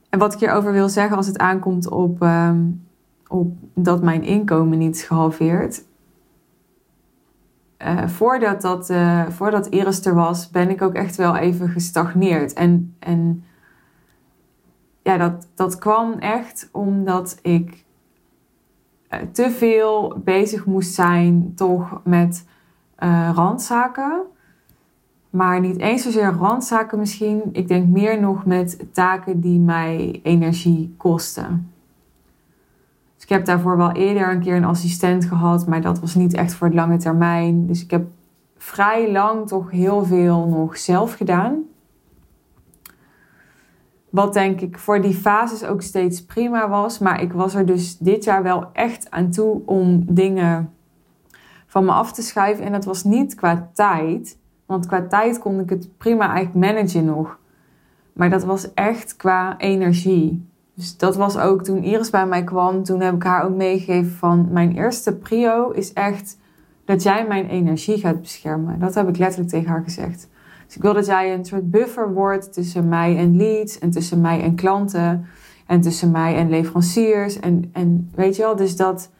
En 0.08 0.18
wat 0.18 0.32
ik 0.32 0.40
hierover 0.40 0.72
wil 0.72 0.88
zeggen 0.88 1.16
als 1.16 1.26
het 1.26 1.38
aankomt 1.38 1.88
op, 1.88 2.22
uh, 2.22 2.50
op 3.28 3.52
dat 3.74 4.02
mijn 4.02 4.22
inkomen 4.22 4.78
niet 4.78 4.94
is 4.94 5.02
gehalveerd, 5.02 5.84
uh, 7.82 8.06
voordat, 8.06 8.60
dat, 8.60 8.90
uh, 8.90 9.28
voordat 9.28 9.66
Iris 9.66 10.06
er 10.06 10.14
was, 10.14 10.50
ben 10.50 10.70
ik 10.70 10.82
ook 10.82 10.94
echt 10.94 11.16
wel 11.16 11.36
even 11.36 11.68
gestagneerd. 11.68 12.52
En, 12.52 12.96
en 12.98 13.44
ja, 15.02 15.16
dat, 15.16 15.48
dat 15.54 15.78
kwam 15.78 16.12
echt 16.12 16.68
omdat 16.72 17.38
ik 17.42 17.84
uh, 19.10 19.18
te 19.32 19.50
veel 19.50 20.20
bezig 20.24 20.66
moest 20.66 20.94
zijn 20.94 21.52
toch 21.54 22.00
met 22.04 22.48
randzaken. 23.34 24.22
Maar 25.30 25.60
niet 25.60 25.78
eens 25.78 26.02
zozeer 26.02 26.32
randzaken 26.32 26.98
misschien. 26.98 27.42
Ik 27.52 27.68
denk 27.68 27.86
meer 27.88 28.20
nog 28.20 28.46
met 28.46 28.86
taken 28.92 29.40
die 29.40 29.58
mij 29.58 30.20
energie 30.22 30.94
kosten. 30.96 31.69
Ik 33.30 33.36
heb 33.36 33.44
daarvoor 33.44 33.76
wel 33.76 33.92
eerder 33.92 34.30
een 34.30 34.40
keer 34.40 34.56
een 34.56 34.64
assistent 34.64 35.24
gehad, 35.24 35.66
maar 35.66 35.80
dat 35.80 36.00
was 36.00 36.14
niet 36.14 36.34
echt 36.34 36.54
voor 36.54 36.66
het 36.66 36.76
lange 36.76 36.96
termijn. 36.96 37.66
Dus 37.66 37.82
ik 37.82 37.90
heb 37.90 38.06
vrij 38.56 39.12
lang 39.12 39.48
toch 39.48 39.70
heel 39.70 40.04
veel 40.04 40.46
nog 40.46 40.78
zelf 40.78 41.14
gedaan. 41.14 41.62
Wat 44.08 44.32
denk 44.32 44.60
ik 44.60 44.78
voor 44.78 45.00
die 45.00 45.14
fases 45.14 45.64
ook 45.64 45.82
steeds 45.82 46.24
prima 46.24 46.68
was. 46.68 46.98
Maar 46.98 47.22
ik 47.22 47.32
was 47.32 47.54
er 47.54 47.66
dus 47.66 47.98
dit 47.98 48.24
jaar 48.24 48.42
wel 48.42 48.72
echt 48.72 49.10
aan 49.10 49.30
toe 49.30 49.62
om 49.64 50.04
dingen 50.08 50.72
van 51.66 51.84
me 51.84 51.92
af 51.92 52.12
te 52.12 52.22
schuiven. 52.22 52.64
En 52.64 52.72
dat 52.72 52.84
was 52.84 53.04
niet 53.04 53.34
qua 53.34 53.70
tijd. 53.72 54.38
Want 54.66 54.86
qua 54.86 55.06
tijd 55.06 55.38
kon 55.38 55.60
ik 55.60 55.70
het 55.70 55.98
prima 55.98 56.34
eigenlijk 56.34 56.66
managen 56.66 57.04
nog. 57.04 57.38
Maar 58.12 58.30
dat 58.30 58.44
was 58.44 58.74
echt 58.74 59.16
qua 59.16 59.58
energie. 59.58 60.49
Dus 60.80 60.96
dat 60.96 61.16
was 61.16 61.38
ook 61.38 61.62
toen 61.62 61.82
Iris 61.82 62.10
bij 62.10 62.26
mij 62.26 62.44
kwam. 62.44 62.82
Toen 62.84 63.00
heb 63.00 63.14
ik 63.14 63.22
haar 63.22 63.44
ook 63.44 63.56
meegegeven 63.56 64.12
van 64.12 64.48
mijn 64.50 64.76
eerste 64.76 65.16
prio 65.16 65.70
is 65.70 65.92
echt 65.92 66.38
dat 66.84 67.02
jij 67.02 67.26
mijn 67.26 67.48
energie 67.48 67.98
gaat 67.98 68.20
beschermen. 68.20 68.78
Dat 68.78 68.94
heb 68.94 69.08
ik 69.08 69.16
letterlijk 69.16 69.50
tegen 69.50 69.68
haar 69.68 69.82
gezegd. 69.82 70.28
Dus 70.66 70.76
ik 70.76 70.82
wil 70.82 70.92
dat 70.94 71.06
jij 71.06 71.34
een 71.34 71.44
soort 71.44 71.70
buffer 71.70 72.12
wordt 72.12 72.52
tussen 72.52 72.88
mij 72.88 73.16
en 73.16 73.36
leads 73.36 73.78
en 73.78 73.90
tussen 73.90 74.20
mij 74.20 74.42
en 74.42 74.54
klanten 74.54 75.26
en 75.66 75.80
tussen 75.80 76.10
mij 76.10 76.36
en 76.36 76.50
leveranciers. 76.50 77.40
En, 77.40 77.70
en 77.72 78.10
weet 78.14 78.36
je 78.36 78.42
wel, 78.42 78.56
dus 78.56 78.76
dat, 78.76 79.10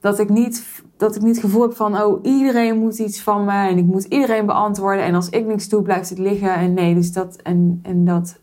dat, 0.00 0.18
ik 0.18 0.28
niet, 0.28 0.82
dat 0.96 1.16
ik 1.16 1.22
niet 1.22 1.36
het 1.36 1.44
gevoel 1.44 1.62
heb 1.62 1.74
van, 1.74 2.00
oh, 2.02 2.24
iedereen 2.24 2.78
moet 2.78 2.98
iets 2.98 3.22
van 3.22 3.44
me 3.44 3.68
en 3.68 3.78
ik 3.78 3.84
moet 3.86 4.04
iedereen 4.04 4.46
beantwoorden. 4.46 5.04
En 5.04 5.14
als 5.14 5.28
ik 5.28 5.46
niks 5.46 5.68
doe, 5.68 5.82
blijft 5.82 6.08
het 6.08 6.18
liggen. 6.18 6.54
En 6.54 6.74
nee, 6.74 6.94
dus 6.94 7.12
dat, 7.12 7.36
en, 7.42 7.80
en 7.82 8.04
dat 8.04 8.42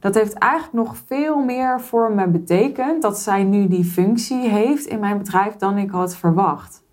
dat 0.00 0.14
heeft 0.14 0.32
eigenlijk 0.32 0.72
nog 0.72 0.96
veel 1.06 1.44
meer 1.44 1.80
voor 1.80 2.12
me 2.12 2.26
betekend 2.28 3.02
dat 3.02 3.18
zij 3.18 3.44
nu 3.44 3.68
die 3.68 3.84
functie 3.84 4.48
heeft 4.48 4.86
in 4.86 4.98
mijn 4.98 5.18
bedrijf 5.18 5.56
dan 5.56 5.78
ik 5.78 5.90
had 5.90 6.16
verwacht. 6.16 6.84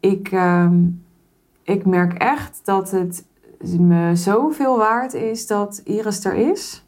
Ik, 0.00 0.32
uh, 0.32 0.70
ik 1.62 1.86
merk 1.86 2.12
echt 2.12 2.60
dat 2.64 2.90
het 2.90 3.26
me 3.78 4.16
zoveel 4.16 4.76
waard 4.76 5.14
is 5.14 5.46
dat 5.46 5.80
Iris 5.84 6.24
er 6.24 6.34
is. 6.34 6.84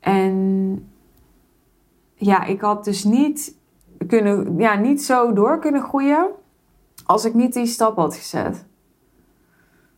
En 0.00 0.88
ja, 2.14 2.44
ik 2.44 2.60
had 2.60 2.84
dus 2.84 3.04
niet, 3.04 3.56
kunnen, 4.06 4.58
ja, 4.58 4.74
niet 4.74 5.04
zo 5.04 5.32
door 5.32 5.58
kunnen 5.58 5.82
groeien 5.82 6.26
als 7.04 7.24
ik 7.24 7.34
niet 7.34 7.52
die 7.52 7.66
stap 7.66 7.96
had 7.96 8.14
gezet. 8.16 8.64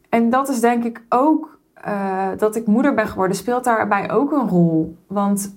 En 0.09 0.31
dat 0.31 0.49
is 0.49 0.61
denk 0.61 0.85
ik 0.85 1.03
ook 1.09 1.58
uh, 1.87 2.29
dat 2.37 2.57
ik 2.57 2.67
moeder 2.67 2.95
ben 2.95 3.09
geworden, 3.09 3.37
speelt 3.37 3.65
daarbij 3.65 4.11
ook 4.11 4.33
een 4.33 4.49
rol. 4.49 4.99
Want 5.07 5.57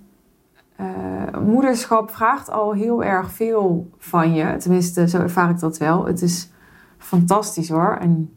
uh, 0.79 1.41
moederschap 1.41 2.11
vraagt 2.11 2.51
al 2.51 2.73
heel 2.73 3.03
erg 3.03 3.31
veel 3.31 3.89
van 3.97 4.33
je. 4.33 4.57
Tenminste, 4.57 5.07
zo 5.07 5.17
ervaar 5.17 5.49
ik 5.49 5.59
dat 5.59 5.77
wel. 5.77 6.05
Het 6.05 6.21
is 6.21 6.51
fantastisch 6.97 7.69
hoor. 7.69 7.97
En 8.01 8.35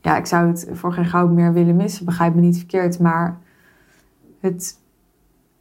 ja, 0.00 0.16
ik 0.16 0.26
zou 0.26 0.48
het 0.48 0.68
voor 0.72 0.92
geen 0.92 1.04
goud 1.04 1.30
meer 1.30 1.52
willen 1.52 1.76
missen. 1.76 2.04
Begrijp 2.04 2.34
me 2.34 2.40
niet 2.40 2.56
verkeerd. 2.56 3.00
Maar 3.00 3.38
het, 4.40 4.78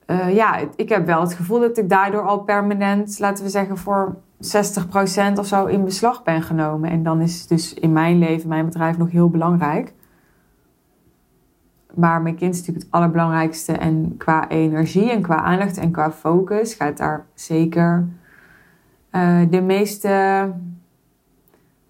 uh, 0.08 0.36
ja, 0.36 0.60
ik 0.76 0.90
heb 0.90 1.06
wel 1.06 1.22
het 1.22 1.34
gevoel 1.34 1.60
dat 1.60 1.78
ik 1.78 1.90
daardoor 1.90 2.22
al 2.22 2.40
permanent, 2.40 3.20
laten 3.20 3.44
we 3.44 3.50
zeggen, 3.50 3.78
voor 3.78 4.16
60% 4.44 5.40
of 5.40 5.46
zo 5.46 5.66
in 5.66 5.84
beslag 5.84 6.24
ben 6.24 6.42
genomen. 6.42 6.90
En 6.90 7.04
dan 7.04 7.22
is 7.22 7.40
het 7.40 7.50
dus 7.50 7.74
in 7.74 7.94
mijn 7.94 8.18
leven, 8.20 8.50
mijn 8.50 8.66
bedrijf 8.66 8.98
nog 8.98 9.12
heel 9.12 9.30
belangrijk. 9.30 9.94
Maar 11.96 12.22
mijn 12.22 12.36
kind 12.36 12.54
is 12.54 12.60
natuurlijk 12.60 12.86
het 12.86 12.96
allerbelangrijkste. 12.96 13.72
En 13.72 14.18
qua 14.18 14.50
energie 14.50 15.12
en 15.12 15.22
qua 15.22 15.36
aandacht 15.36 15.78
en 15.78 15.92
qua 15.92 16.12
focus 16.12 16.74
gaat 16.74 16.98
daar 16.98 17.26
zeker 17.34 18.08
uh, 19.12 19.42
de 19.50 19.62
meeste 19.62 20.52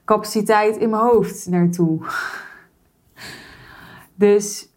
capaciteit 0.05 0.77
in 0.77 0.89
mijn 0.89 1.01
hoofd 1.01 1.47
naartoe. 1.49 1.99
dus 4.15 4.73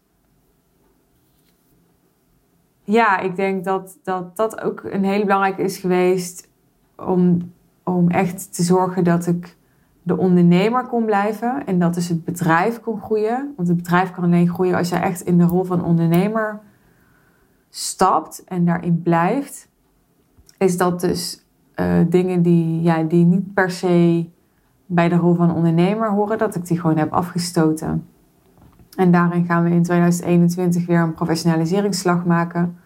ja, 2.83 3.19
ik 3.19 3.35
denk 3.35 3.63
dat, 3.63 3.97
dat 4.03 4.35
dat 4.35 4.61
ook 4.61 4.83
een 4.83 5.03
hele 5.03 5.25
belangrijke 5.25 5.61
is 5.61 5.77
geweest 5.77 6.49
om, 6.95 7.53
om 7.83 8.09
echt 8.09 8.55
te 8.55 8.63
zorgen 8.63 9.03
dat 9.03 9.27
ik 9.27 9.55
de 10.07 10.17
ondernemer 10.17 10.85
kon 10.85 11.05
blijven 11.05 11.65
en 11.65 11.79
dat 11.79 11.93
dus 11.93 12.09
het 12.09 12.23
bedrijf 12.23 12.79
kon 12.79 13.01
groeien. 13.01 13.53
Want 13.55 13.67
het 13.67 13.77
bedrijf 13.77 14.11
kan 14.11 14.23
alleen 14.23 14.49
groeien 14.49 14.75
als 14.75 14.89
je 14.89 14.95
echt 14.95 15.21
in 15.21 15.37
de 15.37 15.43
rol 15.43 15.63
van 15.63 15.83
ondernemer 15.83 16.59
stapt 17.69 18.43
en 18.43 18.65
daarin 18.65 19.01
blijft. 19.01 19.69
Is 20.57 20.77
dat 20.77 20.99
dus 20.99 21.45
uh, 21.75 21.99
dingen 22.09 22.41
die, 22.41 22.81
ja, 22.81 23.03
die 23.03 23.25
niet 23.25 23.53
per 23.53 23.71
se 23.71 24.29
bij 24.85 25.09
de 25.09 25.15
rol 25.15 25.33
van 25.33 25.53
ondernemer 25.53 26.11
horen, 26.11 26.37
dat 26.37 26.55
ik 26.55 26.65
die 26.65 26.79
gewoon 26.79 26.97
heb 26.97 27.11
afgestoten. 27.11 28.07
En 28.95 29.11
daarin 29.11 29.45
gaan 29.45 29.63
we 29.63 29.69
in 29.69 29.83
2021 29.83 30.85
weer 30.85 30.99
een 30.99 31.13
professionaliseringsslag 31.13 32.25
maken. 32.25 32.77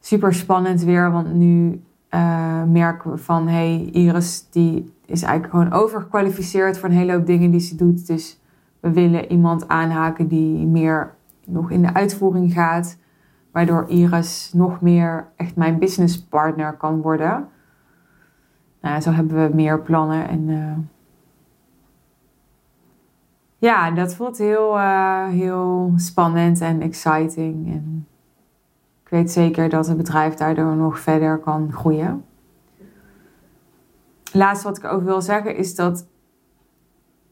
Super 0.00 0.34
spannend 0.34 0.82
weer, 0.82 1.10
want 1.10 1.34
nu 1.34 1.82
uh, 2.16 2.62
merken 2.62 3.10
we 3.10 3.18
van 3.18 3.48
hey, 3.48 3.88
Iris 3.92 4.50
die 4.50 4.94
is 5.06 5.22
eigenlijk 5.22 5.52
gewoon 5.52 5.82
overgekwalificeerd 5.82 6.78
voor 6.78 6.88
een 6.88 6.94
hele 6.94 7.12
hoop 7.12 7.26
dingen 7.26 7.50
die 7.50 7.60
ze 7.60 7.76
doet. 7.76 8.06
Dus 8.06 8.40
we 8.80 8.92
willen 8.92 9.30
iemand 9.30 9.68
aanhaken 9.68 10.28
die 10.28 10.66
meer 10.66 11.14
nog 11.44 11.70
in 11.70 11.82
de 11.82 11.94
uitvoering 11.94 12.52
gaat. 12.52 12.98
Waardoor 13.52 13.88
Iris 13.88 14.50
nog 14.54 14.80
meer 14.80 15.28
echt 15.36 15.56
mijn 15.56 15.78
businesspartner 15.78 16.72
kan 16.72 17.00
worden. 17.00 17.48
Nou, 18.80 19.00
zo 19.00 19.10
hebben 19.10 19.48
we 19.48 19.54
meer 19.54 19.80
plannen. 19.80 20.28
En 20.28 20.48
uh, 20.48 20.72
ja, 23.58 23.90
dat 23.90 24.14
voelt 24.14 24.38
heel, 24.38 24.76
uh, 24.76 25.28
heel 25.28 25.92
spannend 25.96 26.60
en 26.60 26.80
exciting. 26.80 27.72
En 27.72 28.06
ik 29.06 29.12
weet 29.12 29.30
zeker 29.30 29.68
dat 29.68 29.86
het 29.86 29.96
bedrijf 29.96 30.34
daardoor 30.34 30.76
nog 30.76 30.98
verder 30.98 31.38
kan 31.38 31.72
groeien. 31.72 32.24
Laatste 34.32 34.68
wat 34.68 34.76
ik 34.76 34.84
over 34.84 35.04
wil 35.04 35.22
zeggen 35.22 35.56
is 35.56 35.74
dat 35.74 36.06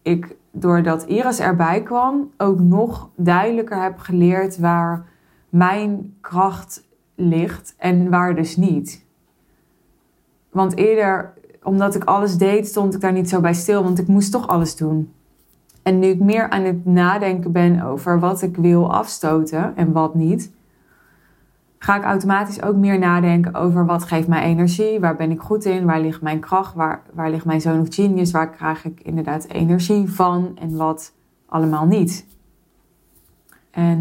ik 0.03 0.37
doordat 0.51 1.03
Iris 1.03 1.41
erbij 1.41 1.83
kwam 1.83 2.31
ook 2.37 2.59
nog 2.59 3.11
duidelijker 3.17 3.83
heb 3.83 3.99
geleerd 3.99 4.59
waar 4.59 5.07
mijn 5.49 6.17
kracht 6.21 6.85
ligt 7.15 7.75
en 7.79 8.11
waar 8.11 8.35
dus 8.35 8.57
niet. 8.57 9.05
Want 10.51 10.77
eerder, 10.77 11.33
omdat 11.63 11.95
ik 11.95 12.05
alles 12.05 12.37
deed, 12.37 12.67
stond 12.67 12.95
ik 12.95 13.01
daar 13.01 13.13
niet 13.13 13.29
zo 13.29 13.41
bij 13.41 13.55
stil, 13.55 13.83
want 13.83 13.99
ik 13.99 14.07
moest 14.07 14.33
toch 14.33 14.47
alles 14.47 14.77
doen. 14.77 15.13
En 15.83 15.99
nu 15.99 16.07
ik 16.07 16.21
meer 16.21 16.49
aan 16.49 16.65
het 16.65 16.85
nadenken 16.85 17.53
ben 17.53 17.83
over 17.83 18.21
wat 18.21 18.43
ik 18.43 18.57
wil 18.57 18.93
afstoten 18.93 19.77
en 19.77 19.93
wat 19.93 20.15
niet, 20.15 20.53
ga 21.85 21.97
ik 21.97 22.05
automatisch 22.05 22.63
ook 22.63 22.77
meer 22.77 22.99
nadenken 22.99 23.55
over 23.55 23.87
wat 23.87 24.05
geeft 24.05 24.29
mij 24.29 24.43
energie, 24.43 25.01
waar 25.01 25.17
ben 25.17 25.31
ik 25.31 25.41
goed 25.41 25.65
in, 25.65 25.85
waar 25.85 26.01
ligt 26.01 26.23
mijn 26.23 26.41
kracht, 26.41 26.75
waar, 26.75 27.03
waar 27.13 27.31
ligt 27.31 27.45
mijn 27.45 27.61
zoon 27.61 27.81
of 27.81 27.95
genius, 27.95 28.31
waar 28.31 28.51
krijg 28.51 28.85
ik 28.85 29.01
inderdaad 29.01 29.47
energie 29.49 30.11
van 30.11 30.57
en 30.61 30.77
wat 30.77 31.13
allemaal 31.47 31.87
niet. 31.87 32.27
En 33.71 34.01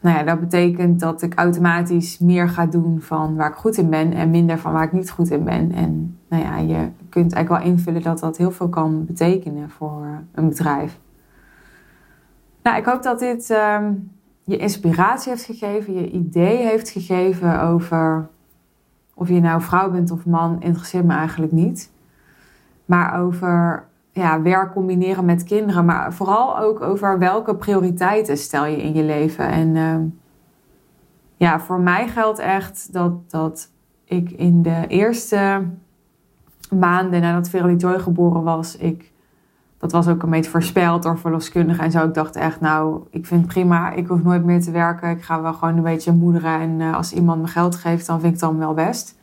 nou 0.00 0.16
ja, 0.16 0.22
dat 0.22 0.40
betekent 0.40 1.00
dat 1.00 1.22
ik 1.22 1.34
automatisch 1.34 2.18
meer 2.18 2.48
ga 2.48 2.66
doen 2.66 3.00
van 3.00 3.36
waar 3.36 3.50
ik 3.50 3.56
goed 3.56 3.76
in 3.76 3.90
ben 3.90 4.12
en 4.12 4.30
minder 4.30 4.58
van 4.58 4.72
waar 4.72 4.84
ik 4.84 4.92
niet 4.92 5.10
goed 5.10 5.30
in 5.30 5.44
ben. 5.44 5.72
En 5.72 6.18
nou 6.28 6.42
ja, 6.42 6.56
je 6.56 6.88
kunt 7.08 7.32
eigenlijk 7.32 7.62
wel 7.62 7.72
invullen 7.72 8.02
dat 8.02 8.18
dat 8.18 8.36
heel 8.36 8.50
veel 8.50 8.68
kan 8.68 9.04
betekenen 9.06 9.70
voor 9.70 10.06
een 10.34 10.48
bedrijf. 10.48 10.98
Nou, 12.62 12.78
ik 12.78 12.84
hoop 12.84 13.02
dat 13.02 13.18
dit 13.18 13.50
ehm, 13.50 13.92
je 14.50 14.56
inspiratie 14.56 15.30
heeft 15.32 15.44
gegeven, 15.44 15.94
je 15.94 16.10
idee 16.10 16.56
heeft 16.56 16.90
gegeven 16.90 17.60
over 17.62 18.28
of 19.14 19.28
je 19.28 19.40
nou 19.40 19.62
vrouw 19.62 19.90
bent 19.90 20.10
of 20.10 20.26
man, 20.26 20.60
interesseert 20.60 21.04
me 21.04 21.14
eigenlijk 21.14 21.52
niet. 21.52 21.90
Maar 22.84 23.20
over 23.20 23.84
ja, 24.12 24.42
werk 24.42 24.72
combineren 24.72 25.24
met 25.24 25.44
kinderen, 25.44 25.84
maar 25.84 26.12
vooral 26.12 26.58
ook 26.58 26.80
over 26.80 27.18
welke 27.18 27.54
prioriteiten 27.54 28.36
stel 28.36 28.64
je 28.64 28.82
in 28.82 28.94
je 28.94 29.02
leven. 29.02 29.48
En 29.48 29.76
ehm, 29.76 30.04
ja, 31.36 31.60
voor 31.60 31.80
mij 31.80 32.08
geldt 32.08 32.38
echt 32.38 32.92
dat, 32.92 33.30
dat 33.30 33.70
ik 34.04 34.30
in 34.30 34.62
de 34.62 34.84
eerste 34.88 35.66
maanden 36.78 37.20
nadat 37.20 37.50
Joy 37.80 37.98
geboren 37.98 38.42
was, 38.42 38.76
ik, 38.76 39.09
dat 39.80 39.92
was 39.92 40.08
ook 40.08 40.22
een 40.22 40.30
beetje 40.30 40.50
voorspeld 40.50 41.02
door 41.02 41.18
verloskundigen 41.18 41.84
en 41.84 41.90
zo. 41.90 42.06
Ik 42.06 42.14
dacht 42.14 42.36
echt, 42.36 42.60
nou, 42.60 43.06
ik 43.10 43.26
vind 43.26 43.40
het 43.40 43.50
prima, 43.50 43.92
ik 43.92 44.06
hoef 44.06 44.22
nooit 44.22 44.44
meer 44.44 44.60
te 44.60 44.70
werken. 44.70 45.10
Ik 45.10 45.22
ga 45.22 45.42
wel 45.42 45.52
gewoon 45.52 45.76
een 45.76 45.82
beetje 45.82 46.12
moederen 46.12 46.60
en 46.60 46.80
uh, 46.80 46.96
als 46.96 47.12
iemand 47.12 47.40
me 47.40 47.46
geld 47.46 47.74
geeft, 47.74 48.06
dan 48.06 48.20
vind 48.20 48.34
ik 48.34 48.40
het 48.40 48.50
dan 48.50 48.58
wel 48.58 48.74
best. 48.74 49.18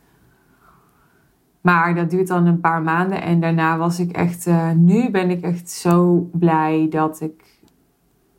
Maar 1.60 1.94
dat 1.94 2.10
duurt 2.10 2.28
dan 2.28 2.46
een 2.46 2.60
paar 2.60 2.82
maanden 2.82 3.22
en 3.22 3.40
daarna 3.40 3.76
was 3.76 4.00
ik 4.00 4.12
echt, 4.12 4.46
uh, 4.46 4.70
nu 4.70 5.10
ben 5.10 5.30
ik 5.30 5.42
echt 5.42 5.70
zo 5.70 6.28
blij 6.32 6.86
dat 6.90 7.20
ik, 7.20 7.60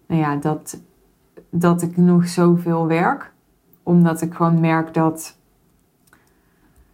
nou 0.08 0.22
ja, 0.22 0.36
dat, 0.36 0.82
dat 1.50 1.82
ik 1.82 1.98
nog 1.98 2.28
zoveel 2.28 2.88
werk. 2.88 3.34
Omdat 3.84 4.22
ik 4.22 4.34
gewoon 4.34 4.60
merk 4.60 4.94
dat, 4.94 5.39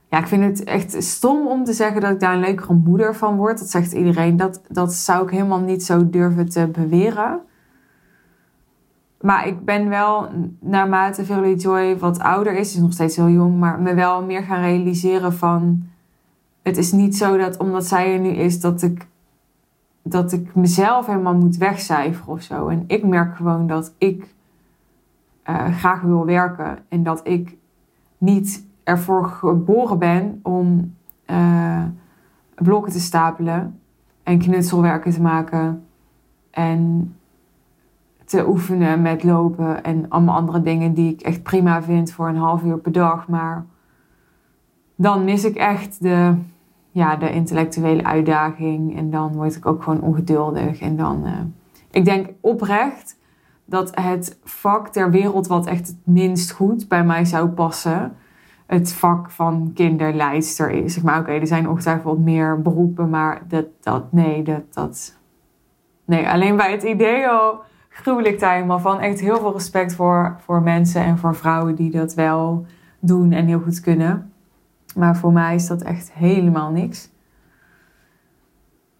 ja, 0.10 0.18
ik 0.18 0.28
vind 0.28 0.44
het 0.44 0.64
echt 0.64 1.04
stom 1.04 1.48
om 1.48 1.64
te 1.64 1.74
zeggen 1.74 2.02
dat 2.02 2.12
ik 2.12 2.20
daar 2.20 2.34
een 2.34 2.40
leukere 2.40 2.74
moeder 2.74 3.16
van 3.16 3.36
word. 3.36 3.60
Dat 3.60 3.70
zegt 3.70 3.92
iedereen. 3.92 4.38
Dat, 4.38 4.62
dat 4.68 4.94
zou 4.94 5.24
ik 5.24 5.30
helemaal 5.30 5.60
niet 5.60 5.84
zo 5.84 6.10
durven 6.10 6.50
te 6.50 6.68
beweren. 6.68 7.42
Maar 9.22 9.48
ik 9.48 9.66
ben 9.66 9.90
wel, 9.90 10.30
naarmate 10.60 11.26
Verily 11.26 11.54
Joy 11.54 11.98
wat 11.98 12.20
ouder 12.20 12.58
is, 12.58 12.74
is 12.74 12.82
nog 12.82 12.94
steeds 12.94 13.16
heel 13.16 13.30
jong, 13.30 13.60
maar 13.60 13.80
me 13.80 13.94
wel 13.94 14.24
meer 14.24 14.44
gaan 14.44 14.62
realiseren 14.62 15.34
van 15.34 15.88
het 16.64 16.78
is 16.78 16.92
niet 16.92 17.18
zo 17.18 17.38
dat 17.38 17.58
omdat 17.58 17.86
zij 17.86 18.14
er 18.14 18.20
nu 18.20 18.30
is, 18.30 18.60
dat 18.60 18.82
ik, 18.82 19.08
dat 20.02 20.32
ik 20.32 20.56
mezelf 20.56 21.06
helemaal 21.06 21.36
moet 21.36 21.58
wegcijferen 21.58 22.34
of 22.34 22.42
zo. 22.42 22.68
En 22.68 22.84
ik 22.88 23.06
merk 23.06 23.36
gewoon 23.36 23.68
dat 23.68 23.94
ik 23.98 24.34
uh, 25.50 25.78
graag 25.78 26.02
wil 26.02 26.26
werken 26.26 26.78
en 26.90 27.04
dat 27.04 27.28
ik 27.28 27.58
niet 28.18 28.66
ervoor 28.86 29.26
geboren 29.26 30.00
ben 30.00 30.40
om 30.44 30.96
uh, 31.28 31.84
blokken 32.56 32.92
te 32.92 33.00
stapelen 33.00 33.80
en 34.24 34.40
knutselwerken 34.40 35.12
te 35.12 35.22
maken 35.22 35.86
en 36.52 37.14
te 38.26 38.48
oefenen 38.48 39.02
met 39.02 39.24
lopen 39.24 39.84
en 39.84 40.10
allemaal 40.10 40.36
andere 40.36 40.62
dingen 40.62 40.94
die 40.94 41.14
ik 41.14 41.22
echt 41.22 41.44
prima 41.44 41.84
vind 41.84 42.12
voor 42.12 42.28
een 42.28 42.38
half 42.38 42.64
uur 42.64 42.78
per 42.78 42.92
dag. 42.92 43.28
Maar 43.28 43.66
dan 44.96 45.24
mis 45.24 45.46
ik 45.46 45.56
echt 45.56 46.02
de, 46.02 46.36
ja, 46.92 47.16
de 47.16 47.32
intellectuele 47.32 48.04
uitdaging. 48.04 48.98
En 48.98 49.10
dan 49.10 49.34
word 49.34 49.56
ik 49.56 49.66
ook 49.66 49.84
gewoon 49.84 50.02
ongeduldig. 50.02 50.80
En 50.80 50.96
dan, 50.96 51.22
uh, 51.26 51.32
ik 51.92 52.06
denk 52.06 52.30
oprecht 52.42 53.18
dat 53.66 54.00
het 54.00 54.40
vak 54.44 54.88
ter 54.88 55.12
wereld 55.12 55.48
wat 55.48 55.66
echt 55.66 55.88
het 55.88 55.98
minst 56.04 56.52
goed 56.52 56.88
bij 56.88 57.04
mij 57.04 57.26
zou 57.26 57.48
passen, 57.48 58.16
het 58.66 58.94
vak 58.94 59.32
van 59.32 59.72
kinderleidster 59.74 60.72
is. 60.72 60.94
Zeg 60.94 61.04
maar, 61.04 61.20
oké, 61.20 61.32
er 61.32 61.48
zijn 61.48 61.70
ongetwijfeld 61.70 62.20
meer 62.20 62.62
beroepen, 62.62 63.10
maar 63.10 63.42
dat, 63.48 63.66
dat, 63.82 64.12
nee, 64.12 64.44
dat, 64.44 64.74
dat, 64.74 65.18
nee, 66.06 66.30
alleen 66.30 66.58
bij 66.58 66.72
het 66.72 66.84
idee 66.84 67.28
al 67.28 67.64
gruwelijk 67.90 68.40
daar 68.40 68.54
helemaal 68.54 68.80
van. 68.80 69.00
Echt 69.00 69.20
heel 69.20 69.40
veel 69.40 69.54
respect 69.54 69.96
voor, 69.96 70.36
voor 70.40 70.62
mensen 70.62 71.02
en 71.04 71.18
voor 71.18 71.36
vrouwen 71.36 71.76
die 71.76 71.92
dat 71.92 72.14
wel 72.14 72.66
doen 73.00 73.32
en 73.32 73.46
heel 73.46 73.60
goed 73.60 73.80
kunnen. 73.80 74.32
Maar 74.96 75.18
voor 75.18 75.32
mij 75.32 75.56
is 75.56 75.68
dat 75.68 75.82
echt 75.82 76.14
helemaal 76.14 76.72
niks. 76.72 77.10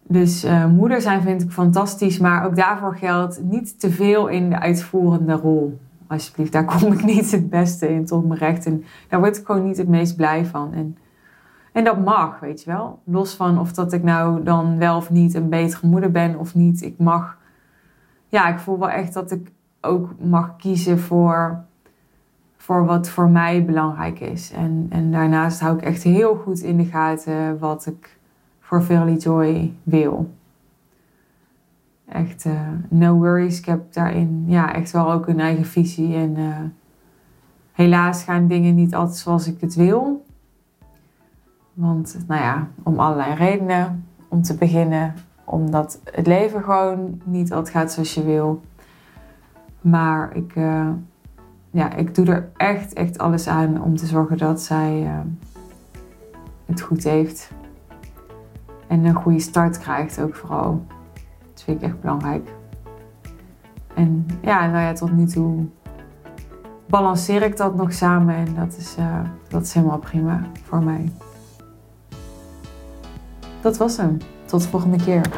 Dus 0.02 0.44
uh, 0.44 0.66
moeder 0.66 1.00
zijn 1.00 1.22
vind 1.22 1.42
ik 1.42 1.50
fantastisch, 1.50 2.18
maar 2.18 2.44
ook 2.44 2.56
daarvoor 2.56 2.96
geldt 2.96 3.42
niet 3.42 3.80
te 3.80 3.90
veel 3.90 4.26
in 4.26 4.50
de 4.50 4.58
uitvoerende 4.58 5.32
rol. 5.32 5.78
Alsjeblieft, 6.08 6.52
daar 6.52 6.64
kom 6.64 6.92
ik 6.92 7.04
niet 7.04 7.30
het 7.30 7.50
beste 7.50 7.88
in 7.88 8.04
tot 8.04 8.26
mijn 8.26 8.40
recht. 8.40 8.66
En 8.66 8.84
daar 9.08 9.20
word 9.20 9.36
ik 9.36 9.46
gewoon 9.46 9.64
niet 9.64 9.76
het 9.76 9.88
meest 9.88 10.16
blij 10.16 10.44
van. 10.44 10.72
En, 10.72 10.96
en 11.72 11.84
dat 11.84 12.04
mag, 12.04 12.40
weet 12.40 12.62
je 12.62 12.70
wel. 12.70 13.00
Los 13.04 13.34
van 13.34 13.58
of 13.58 13.72
dat 13.72 13.92
ik 13.92 14.02
nou 14.02 14.42
dan 14.42 14.78
wel 14.78 14.96
of 14.96 15.10
niet 15.10 15.34
een 15.34 15.48
betere 15.48 15.86
moeder 15.86 16.10
ben 16.10 16.38
of 16.38 16.54
niet. 16.54 16.82
Ik 16.82 16.98
mag, 16.98 17.38
ja, 18.28 18.48
ik 18.48 18.58
voel 18.58 18.78
wel 18.78 18.90
echt 18.90 19.12
dat 19.12 19.30
ik 19.30 19.52
ook 19.80 20.10
mag 20.18 20.56
kiezen 20.56 20.98
voor 20.98 21.64
voor 22.66 22.84
wat 22.84 23.08
voor 23.08 23.28
mij 23.28 23.64
belangrijk 23.64 24.20
is. 24.20 24.52
En, 24.52 24.86
en 24.90 25.10
daarnaast 25.10 25.60
hou 25.60 25.76
ik 25.76 25.82
echt 25.82 26.02
heel 26.02 26.34
goed 26.34 26.60
in 26.60 26.76
de 26.76 26.84
gaten 26.84 27.58
wat 27.58 27.86
ik 27.86 28.18
voor 28.60 28.82
Verily 28.82 29.16
Joy 29.16 29.74
wil. 29.82 30.30
Echt, 32.08 32.44
uh, 32.44 32.60
no 32.88 33.14
worries. 33.14 33.58
Ik 33.58 33.64
heb 33.64 33.92
daarin 33.92 34.44
ja, 34.46 34.74
echt 34.74 34.90
wel 34.90 35.12
ook 35.12 35.26
een 35.26 35.40
eigen 35.40 35.64
visie. 35.64 36.14
En 36.14 36.36
uh, 36.38 36.56
helaas 37.72 38.22
gaan 38.22 38.46
dingen 38.46 38.74
niet 38.74 38.94
altijd 38.94 39.16
zoals 39.16 39.46
ik 39.46 39.60
het 39.60 39.74
wil. 39.74 40.24
Want, 41.72 42.18
nou 42.26 42.42
ja, 42.42 42.68
om 42.82 43.00
allerlei 43.00 43.34
redenen. 43.34 44.04
Om 44.28 44.42
te 44.42 44.54
beginnen, 44.54 45.14
omdat 45.44 46.00
het 46.04 46.26
leven 46.26 46.62
gewoon 46.62 47.20
niet 47.24 47.52
altijd 47.52 47.74
gaat 47.74 47.92
zoals 47.92 48.14
je 48.14 48.24
wil. 48.24 48.62
Maar 49.80 50.36
ik, 50.36 50.56
uh, 50.56 50.88
ja, 51.70 51.94
ik 51.94 52.14
doe 52.14 52.26
er 52.26 52.50
echt, 52.56 52.92
echt 52.92 53.18
alles 53.18 53.48
aan 53.48 53.82
om 53.82 53.96
te 53.96 54.06
zorgen 54.06 54.38
dat 54.38 54.62
zij 54.62 55.10
het 56.64 56.80
goed 56.80 57.04
heeft. 57.04 57.50
En 58.86 59.04
een 59.04 59.14
goede 59.14 59.40
start 59.40 59.78
krijgt 59.78 60.20
ook 60.20 60.34
vooral. 60.34 60.86
Vind 61.66 61.82
ik 61.82 61.88
echt 61.88 62.00
belangrijk. 62.00 62.48
En 63.94 64.26
ja, 64.42 64.66
nou 64.66 64.82
ja, 64.84 64.92
tot 64.92 65.12
nu 65.12 65.26
toe 65.26 65.66
balanceer 66.86 67.42
ik 67.42 67.56
dat 67.56 67.74
nog 67.74 67.92
samen 67.92 68.34
en 68.34 68.54
dat 68.54 68.76
is, 68.76 68.96
uh, 68.98 69.20
dat 69.48 69.62
is 69.62 69.72
helemaal 69.72 69.98
prima 69.98 70.42
voor 70.62 70.82
mij. 70.82 71.12
Dat 73.60 73.76
was 73.76 73.96
hem. 73.96 74.18
Tot 74.44 74.62
de 74.62 74.68
volgende 74.68 74.96
keer. 74.96 75.30